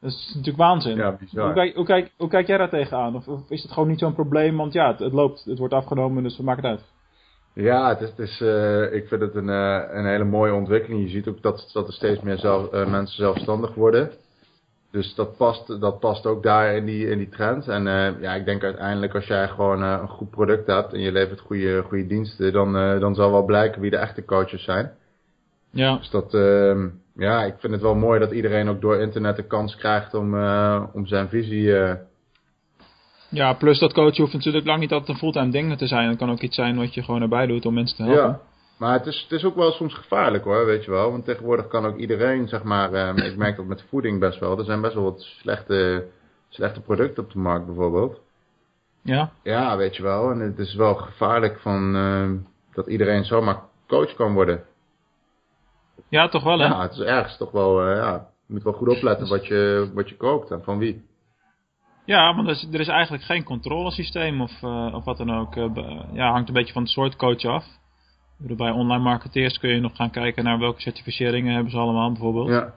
Dat 0.00 0.10
is 0.10 0.26
natuurlijk 0.28 0.56
waanzin. 0.56 0.96
Ja, 0.96 1.16
bizar. 1.16 1.44
Hoe 1.44 1.54
kijk, 1.54 1.74
hoe 1.74 1.84
kijk, 1.84 2.12
hoe 2.16 2.28
kijk 2.28 2.46
jij 2.46 2.58
daar 2.58 2.70
tegenaan? 2.70 3.14
Of, 3.14 3.28
of 3.28 3.50
is 3.50 3.62
het 3.62 3.72
gewoon 3.72 3.88
niet 3.88 3.98
zo'n 3.98 4.14
probleem? 4.14 4.56
Want 4.56 4.72
ja, 4.72 4.90
het, 4.90 4.98
het, 4.98 5.12
loopt, 5.12 5.44
het 5.44 5.58
wordt 5.58 5.74
afgenomen, 5.74 6.22
dus 6.22 6.36
we 6.36 6.42
maken 6.42 6.68
het 6.68 6.78
uit. 6.78 6.88
Ja, 7.54 7.88
het 7.88 8.00
is, 8.00 8.08
het 8.08 8.18
is, 8.18 8.40
uh, 8.40 8.92
ik 8.92 9.08
vind 9.08 9.20
het 9.20 9.34
een, 9.34 9.48
een 9.48 10.06
hele 10.06 10.24
mooie 10.24 10.54
ontwikkeling. 10.54 11.02
Je 11.02 11.08
ziet 11.08 11.28
ook 11.28 11.42
dat, 11.42 11.70
dat 11.72 11.86
er 11.86 11.92
steeds 11.92 12.20
meer 12.20 12.38
zelf, 12.38 12.70
mensen 12.70 13.16
zelfstandig 13.16 13.74
worden. 13.74 14.10
Dus 14.90 15.14
dat 15.14 15.36
past, 15.36 15.80
dat 15.80 16.00
past 16.00 16.26
ook 16.26 16.42
daar 16.42 16.74
in 16.76 16.84
die, 16.84 17.10
in 17.10 17.18
die 17.18 17.28
trend. 17.28 17.68
En 17.68 17.86
uh, 17.86 18.20
ja, 18.20 18.34
ik 18.34 18.44
denk 18.44 18.62
uiteindelijk 18.62 19.14
als 19.14 19.26
jij 19.26 19.48
gewoon 19.48 19.82
uh, 19.82 19.98
een 20.00 20.08
goed 20.08 20.30
product 20.30 20.66
hebt 20.66 20.92
en 20.92 21.00
je 21.00 21.12
levert 21.12 21.40
goede, 21.40 21.82
goede 21.82 22.06
diensten, 22.06 22.52
dan, 22.52 22.76
uh, 22.76 23.00
dan 23.00 23.14
zal 23.14 23.30
wel 23.30 23.44
blijken 23.44 23.80
wie 23.80 23.90
de 23.90 23.96
echte 23.96 24.24
coaches 24.24 24.64
zijn. 24.64 24.90
Ja. 25.70 25.96
Dus 25.96 26.10
dat, 26.10 26.34
ehm, 26.34 26.88
ja, 27.14 27.44
ik 27.44 27.54
vind 27.58 27.72
het 27.72 27.82
wel 27.82 27.94
mooi 27.94 28.20
dat 28.20 28.32
iedereen 28.32 28.68
ook 28.68 28.80
door 28.80 28.96
internet 28.96 29.36
de 29.36 29.46
kans 29.46 29.76
krijgt 29.76 30.14
om, 30.14 30.34
om 30.92 31.06
zijn 31.06 31.28
visie. 31.28 31.72
Ja, 33.28 33.52
plus 33.52 33.78
dat 33.78 33.92
coach 33.92 34.16
hoeft 34.16 34.32
natuurlijk 34.32 34.66
lang 34.66 34.80
niet 34.80 34.92
altijd 34.92 35.08
een 35.08 35.16
fulltime 35.16 35.50
ding 35.50 35.78
te 35.78 35.86
zijn. 35.86 36.08
Het 36.08 36.18
kan 36.18 36.30
ook 36.30 36.40
iets 36.40 36.54
zijn 36.54 36.76
wat 36.76 36.94
je 36.94 37.02
gewoon 37.02 37.22
erbij 37.22 37.46
doet 37.46 37.66
om 37.66 37.74
mensen 37.74 37.96
te 37.96 38.02
helpen. 38.02 38.22
Ja. 38.22 38.40
Maar 38.80 38.92
het 38.92 39.06
is, 39.06 39.20
het 39.22 39.32
is 39.32 39.44
ook 39.44 39.54
wel 39.54 39.72
soms 39.72 39.94
gevaarlijk 39.94 40.44
hoor, 40.44 40.66
weet 40.66 40.84
je 40.84 40.90
wel. 40.90 41.10
Want 41.10 41.24
tegenwoordig 41.24 41.68
kan 41.68 41.86
ook 41.86 41.96
iedereen, 41.96 42.48
zeg 42.48 42.62
maar, 42.62 42.92
eh, 42.92 43.26
ik 43.26 43.36
merk 43.36 43.56
dat 43.56 43.66
met 43.66 43.84
voeding 43.88 44.20
best 44.20 44.38
wel. 44.38 44.58
Er 44.58 44.64
zijn 44.64 44.80
best 44.80 44.94
wel 44.94 45.02
wat 45.02 45.20
slechte, 45.20 46.06
slechte 46.48 46.80
producten 46.80 47.22
op 47.22 47.32
de 47.32 47.38
markt 47.38 47.66
bijvoorbeeld. 47.66 48.20
Ja? 49.02 49.32
Ja, 49.42 49.76
weet 49.76 49.96
je 49.96 50.02
wel. 50.02 50.30
En 50.30 50.38
het 50.38 50.58
is 50.58 50.74
wel 50.74 50.94
gevaarlijk 50.94 51.58
van, 51.58 51.96
uh, 51.96 52.30
dat 52.72 52.86
iedereen 52.86 53.24
zomaar 53.24 53.62
coach 53.86 54.14
kan 54.14 54.32
worden. 54.32 54.64
Ja, 56.08 56.28
toch 56.28 56.42
wel 56.42 56.58
hè? 56.58 56.66
Ja, 56.66 56.82
het 56.82 56.92
is 56.92 57.00
ergens 57.00 57.36
toch 57.36 57.50
wel, 57.50 57.88
uh, 57.88 57.96
ja, 57.96 58.28
je 58.46 58.52
moet 58.52 58.62
wel 58.62 58.72
goed 58.72 58.88
opletten 58.88 59.28
wat 59.28 59.46
je, 59.46 59.90
wat 59.94 60.08
je 60.08 60.16
koopt 60.16 60.50
en 60.50 60.62
van 60.62 60.78
wie. 60.78 61.04
Ja, 62.04 62.34
want 62.34 62.46
er 62.46 62.54
is, 62.54 62.68
er 62.72 62.80
is 62.80 62.88
eigenlijk 62.88 63.24
geen 63.24 63.44
controlesysteem 63.44 64.40
of, 64.40 64.62
uh, 64.62 64.94
of 64.94 65.04
wat 65.04 65.16
dan 65.16 65.38
ook. 65.38 65.54
ja, 66.12 66.30
hangt 66.30 66.48
een 66.48 66.54
beetje 66.54 66.72
van 66.72 66.82
het 66.82 66.90
soort 66.90 67.16
coach 67.16 67.44
af 67.44 67.78
bij 68.40 68.70
online 68.70 69.02
marketeers 69.02 69.58
kun 69.58 69.70
je 69.70 69.80
nog 69.80 69.96
gaan 69.96 70.10
kijken 70.10 70.44
naar 70.44 70.58
welke 70.58 70.80
certificeringen 70.80 71.54
hebben 71.54 71.70
ze 71.72 71.78
allemaal 71.78 72.12
bijvoorbeeld. 72.12 72.48
Ja. 72.48 72.72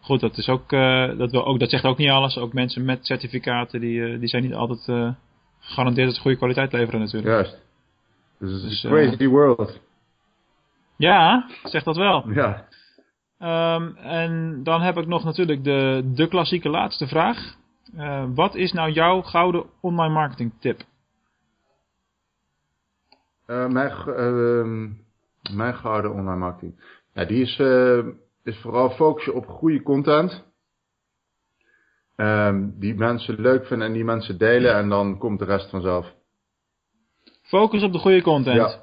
Goed, 0.00 0.20
dat, 0.20 0.38
is 0.38 0.48
ook, 0.48 0.72
uh, 0.72 1.18
dat, 1.18 1.30
wil 1.30 1.46
ook, 1.46 1.58
dat 1.58 1.70
zegt 1.70 1.84
ook 1.84 1.98
niet 1.98 2.10
alles. 2.10 2.38
Ook 2.38 2.52
mensen 2.52 2.84
met 2.84 3.06
certificaten, 3.06 3.80
die, 3.80 4.00
uh, 4.00 4.18
die 4.20 4.28
zijn 4.28 4.42
niet 4.42 4.54
altijd 4.54 4.86
uh, 4.88 5.10
gegarandeerd 5.60 6.06
dat 6.06 6.14
ze 6.16 6.20
goede 6.20 6.36
kwaliteit 6.36 6.72
leveren 6.72 7.00
natuurlijk. 7.00 7.34
Juist. 7.34 7.58
Dus 8.38 8.62
het 8.62 8.72
is 8.72 8.82
een 8.82 8.90
crazy 8.90 9.26
world. 9.26 9.80
Ja, 10.96 11.46
zegt 11.62 11.84
dat 11.84 11.96
wel. 11.96 12.30
Ja. 12.30 12.66
Um, 13.74 13.96
en 13.96 14.60
dan 14.62 14.80
heb 14.80 14.96
ik 14.96 15.06
nog 15.06 15.24
natuurlijk 15.24 15.64
de, 15.64 16.02
de 16.14 16.28
klassieke 16.28 16.68
laatste 16.68 17.06
vraag. 17.06 17.56
wat 18.34 18.54
is 18.54 18.72
nou 18.72 18.90
jouw 18.90 19.22
gouden 19.22 19.64
online 19.80 20.14
marketing 20.14 20.52
tip? 20.60 20.82
Uh, 23.50 23.66
mijn, 23.66 23.92
uh, 24.06 24.90
mijn 25.56 25.74
gouden 25.74 26.12
online 26.12 26.36
marketing. 26.36 26.80
Ja, 27.12 27.24
die 27.24 27.42
is, 27.42 27.58
uh, 27.58 28.06
is 28.44 28.58
vooral 28.60 28.90
focussen 28.90 29.34
op 29.34 29.46
goede 29.46 29.82
content. 29.82 30.46
Um, 32.16 32.74
die 32.78 32.94
mensen 32.94 33.40
leuk 33.40 33.66
vinden 33.66 33.86
en 33.86 33.92
die 33.92 34.04
mensen 34.04 34.38
delen 34.38 34.74
en 34.74 34.88
dan 34.88 35.18
komt 35.18 35.38
de 35.38 35.44
rest 35.44 35.70
vanzelf. 35.70 36.14
Focus 37.42 37.82
op 37.82 37.92
de 37.92 37.98
goede 37.98 38.22
content. 38.22 38.56
Ja. 38.56 38.82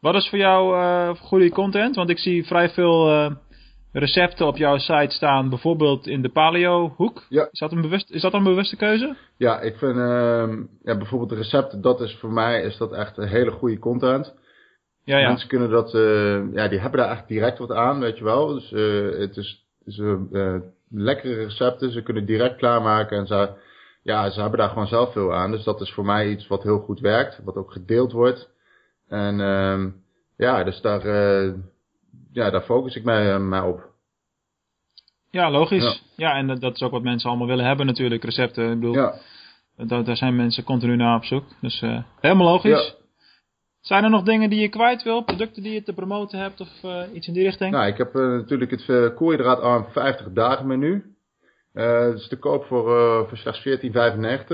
Wat 0.00 0.14
is 0.14 0.28
voor 0.28 0.38
jou 0.38 0.76
uh, 0.76 1.16
goede 1.22 1.50
content? 1.50 1.96
Want 1.96 2.10
ik 2.10 2.18
zie 2.18 2.46
vrij 2.46 2.70
veel 2.70 3.30
recepten 3.92 4.46
op 4.46 4.56
jouw 4.56 4.78
site 4.78 5.14
staan, 5.14 5.48
bijvoorbeeld 5.48 6.06
in 6.06 6.22
de 6.22 6.28
paleo 6.28 6.94
hoek. 6.96 7.24
Ja. 7.28 7.48
Is, 7.50 7.58
dat 7.58 7.72
een 7.72 7.80
bewust, 7.80 8.10
is 8.10 8.22
dat 8.22 8.32
een 8.32 8.44
bewuste 8.44 8.76
keuze? 8.76 9.16
Ja, 9.36 9.60
ik 9.60 9.76
vind 9.76 9.96
uh, 9.96 10.48
ja, 10.82 10.96
bijvoorbeeld 10.96 11.30
de 11.30 11.36
recepten, 11.36 11.80
dat 11.80 12.00
is 12.00 12.16
voor 12.16 12.32
mij 12.32 12.62
is 12.62 12.76
dat 12.76 12.92
echt 12.92 13.16
een 13.16 13.28
hele 13.28 13.50
goede 13.50 13.78
content. 13.78 14.34
Ja, 15.04 15.18
ja. 15.18 15.28
Mensen 15.28 15.48
kunnen 15.48 15.70
dat, 15.70 15.94
uh, 15.94 16.52
ja, 16.52 16.68
die 16.68 16.80
hebben 16.80 17.00
daar 17.00 17.10
echt 17.10 17.28
direct 17.28 17.58
wat 17.58 17.72
aan, 17.72 18.00
weet 18.00 18.18
je 18.18 18.24
wel. 18.24 18.46
Dus 18.46 18.72
uh, 18.72 19.18
het 19.18 19.36
is, 19.36 19.66
is 19.84 19.98
uh, 19.98 20.56
lekkere 20.90 21.34
recepten, 21.34 21.92
ze 21.92 22.02
kunnen 22.02 22.26
direct 22.26 22.56
klaarmaken 22.56 23.18
en 23.18 23.26
ze, 23.26 23.50
ja, 24.02 24.30
ze 24.30 24.40
hebben 24.40 24.58
daar 24.58 24.68
gewoon 24.68 24.86
zelf 24.86 25.12
veel 25.12 25.34
aan. 25.34 25.50
Dus 25.50 25.64
dat 25.64 25.80
is 25.80 25.92
voor 25.92 26.04
mij 26.04 26.28
iets 26.28 26.46
wat 26.46 26.62
heel 26.62 26.78
goed 26.78 27.00
werkt, 27.00 27.40
wat 27.44 27.56
ook 27.56 27.72
gedeeld 27.72 28.12
wordt. 28.12 28.50
En 29.08 29.38
uh, 29.38 29.92
ja, 30.36 30.64
dus 30.64 30.80
daar 30.80 31.00
ja, 32.32 32.50
daar 32.50 32.62
focus 32.62 32.96
ik 32.96 33.04
mij, 33.04 33.34
eh, 33.34 33.40
mij 33.40 33.60
op. 33.60 33.88
Ja, 35.30 35.50
logisch. 35.50 36.02
Ja. 36.16 36.34
en 36.34 36.58
dat 36.58 36.74
is 36.74 36.82
ook 36.82 36.90
wat 36.90 37.02
mensen 37.02 37.28
allemaal 37.28 37.46
willen 37.46 37.64
hebben 37.64 37.86
natuurlijk, 37.86 38.24
recepten. 38.24 38.70
Ik 38.70 38.80
bedoel, 38.80 38.94
ja. 38.94 39.14
daar, 39.76 40.04
daar 40.04 40.16
zijn 40.16 40.36
mensen 40.36 40.64
continu 40.64 40.96
naar 40.96 41.16
op 41.16 41.24
zoek. 41.24 41.44
Dus 41.60 41.82
uh, 41.82 42.02
helemaal 42.20 42.46
logisch. 42.46 42.86
Ja. 42.86 42.98
Zijn 43.80 44.04
er 44.04 44.10
nog 44.10 44.22
dingen 44.22 44.50
die 44.50 44.60
je 44.60 44.68
kwijt 44.68 45.02
wil? 45.02 45.22
Producten 45.22 45.62
die 45.62 45.72
je 45.72 45.82
te 45.82 45.92
promoten 45.92 46.38
hebt 46.38 46.60
of 46.60 46.68
uh, 46.84 47.02
iets 47.12 47.26
in 47.26 47.32
die 47.32 47.44
richting? 47.44 47.72
Nou, 47.72 47.86
ik 47.86 47.96
heb 47.96 48.14
uh, 48.14 48.22
natuurlijk 48.22 48.70
het 48.70 48.88
uh, 48.88 49.14
koolhydraatarm 49.14 49.86
50 49.90 50.32
dagen 50.32 50.66
menu. 50.66 51.14
dat 51.72 52.14
is 52.14 52.28
te 52.28 52.38
koop 52.38 52.64
voor, 52.64 53.28
voor 53.28 53.38
slechts 53.38 53.68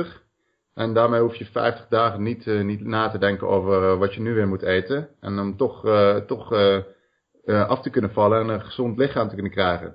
14,95. 0.04 0.24
En 0.74 0.94
daarmee 0.94 1.20
hoef 1.20 1.36
je 1.36 1.44
50 1.44 1.86
dagen 1.88 2.22
niet, 2.22 2.46
niet 2.46 2.84
na 2.84 3.08
te 3.08 3.18
denken 3.18 3.48
over 3.48 3.98
wat 3.98 4.14
je 4.14 4.20
nu 4.20 4.34
weer 4.34 4.48
moet 4.48 4.62
eten. 4.62 5.08
En 5.20 5.36
dan 5.36 5.56
toch, 5.56 5.80
toch 6.26 6.52
uh, 7.46 7.68
af 7.68 7.82
te 7.82 7.90
kunnen 7.90 8.12
vallen 8.12 8.40
en 8.40 8.48
een 8.48 8.60
gezond 8.60 8.98
lichaam 8.98 9.28
te 9.28 9.34
kunnen 9.34 9.52
krijgen. 9.52 9.94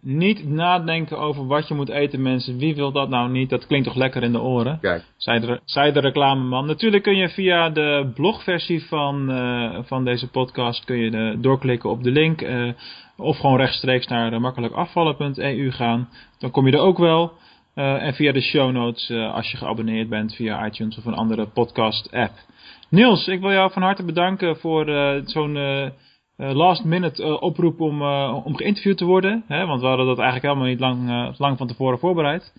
Niet 0.00 0.48
nadenken 0.48 1.18
over 1.18 1.46
wat 1.46 1.68
je 1.68 1.74
moet 1.74 1.88
eten, 1.88 2.22
mensen. 2.22 2.58
Wie 2.58 2.74
wil 2.74 2.92
dat 2.92 3.08
nou 3.08 3.30
niet? 3.30 3.50
Dat 3.50 3.66
klinkt 3.66 3.86
toch 3.86 3.96
lekker 3.96 4.22
in 4.22 4.32
de 4.32 4.40
oren? 4.40 4.78
Kijk. 4.80 5.04
Zij 5.16 5.38
de, 5.40 5.60
zij 5.64 5.92
de 5.92 6.00
reclameman. 6.00 6.66
Natuurlijk 6.66 7.02
kun 7.02 7.16
je 7.16 7.28
via 7.28 7.70
de 7.70 8.10
blogversie 8.14 8.86
van, 8.86 9.30
uh, 9.30 9.78
van 9.82 10.04
deze 10.04 10.30
podcast 10.30 10.84
kun 10.84 10.96
je 10.96 11.10
de, 11.10 11.36
doorklikken 11.40 11.90
op 11.90 12.02
de 12.02 12.10
link. 12.10 12.42
Uh, 12.42 12.72
of 13.16 13.38
gewoon 13.38 13.56
rechtstreeks 13.56 14.06
naar 14.06 14.40
makkelijkafvallen.eu 14.40 15.70
gaan. 15.70 16.08
Dan 16.38 16.50
kom 16.50 16.66
je 16.66 16.72
er 16.72 16.78
ook 16.78 16.98
wel. 16.98 17.32
en 17.74 18.14
via 18.14 18.32
de 18.32 18.40
show 18.40 18.72
notes 18.72 19.10
als 19.10 19.50
je 19.50 19.56
geabonneerd 19.56 20.08
bent 20.08 20.34
via 20.34 20.66
iTunes 20.66 20.98
of 20.98 21.04
een 21.04 21.14
andere 21.14 21.46
podcast 21.46 22.12
app. 22.12 22.32
Niels, 22.90 23.28
ik 23.28 23.40
wil 23.40 23.50
jou 23.50 23.72
van 23.72 23.82
harte 23.82 24.04
bedanken 24.04 24.56
voor 24.56 24.84
zo'n 25.24 25.56
last 26.38 26.84
minute 26.84 27.40
oproep 27.40 27.80
om, 27.80 28.02
om 28.32 28.56
geïnterviewd 28.56 28.98
te 28.98 29.04
worden. 29.04 29.44
Hè, 29.48 29.66
want 29.66 29.80
we 29.80 29.86
hadden 29.86 30.06
dat 30.06 30.18
eigenlijk 30.18 30.46
helemaal 30.46 30.68
niet 30.68 30.80
lang, 30.80 31.34
lang 31.38 31.58
van 31.58 31.66
tevoren 31.66 31.98
voorbereid. 31.98 32.52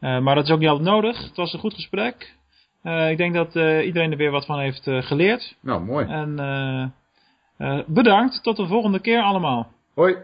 maar 0.00 0.34
dat 0.34 0.44
is 0.44 0.50
ook 0.50 0.58
niet 0.58 0.68
altijd 0.68 0.88
nodig. 0.88 1.22
Het 1.22 1.36
was 1.36 1.52
een 1.52 1.60
goed 1.60 1.74
gesprek. 1.74 2.34
ik 2.82 3.16
denk 3.16 3.34
dat 3.34 3.54
iedereen 3.84 4.10
er 4.10 4.16
weer 4.16 4.30
wat 4.30 4.46
van 4.46 4.58
heeft 4.58 4.82
geleerd. 4.84 5.56
Nou, 5.60 5.84
mooi. 5.84 6.06
En 6.06 6.94
bedankt. 7.86 8.42
Tot 8.42 8.56
de 8.56 8.66
volgende 8.66 9.00
keer 9.00 9.22
allemaal. 9.22 9.72
Hoi. 9.94 10.16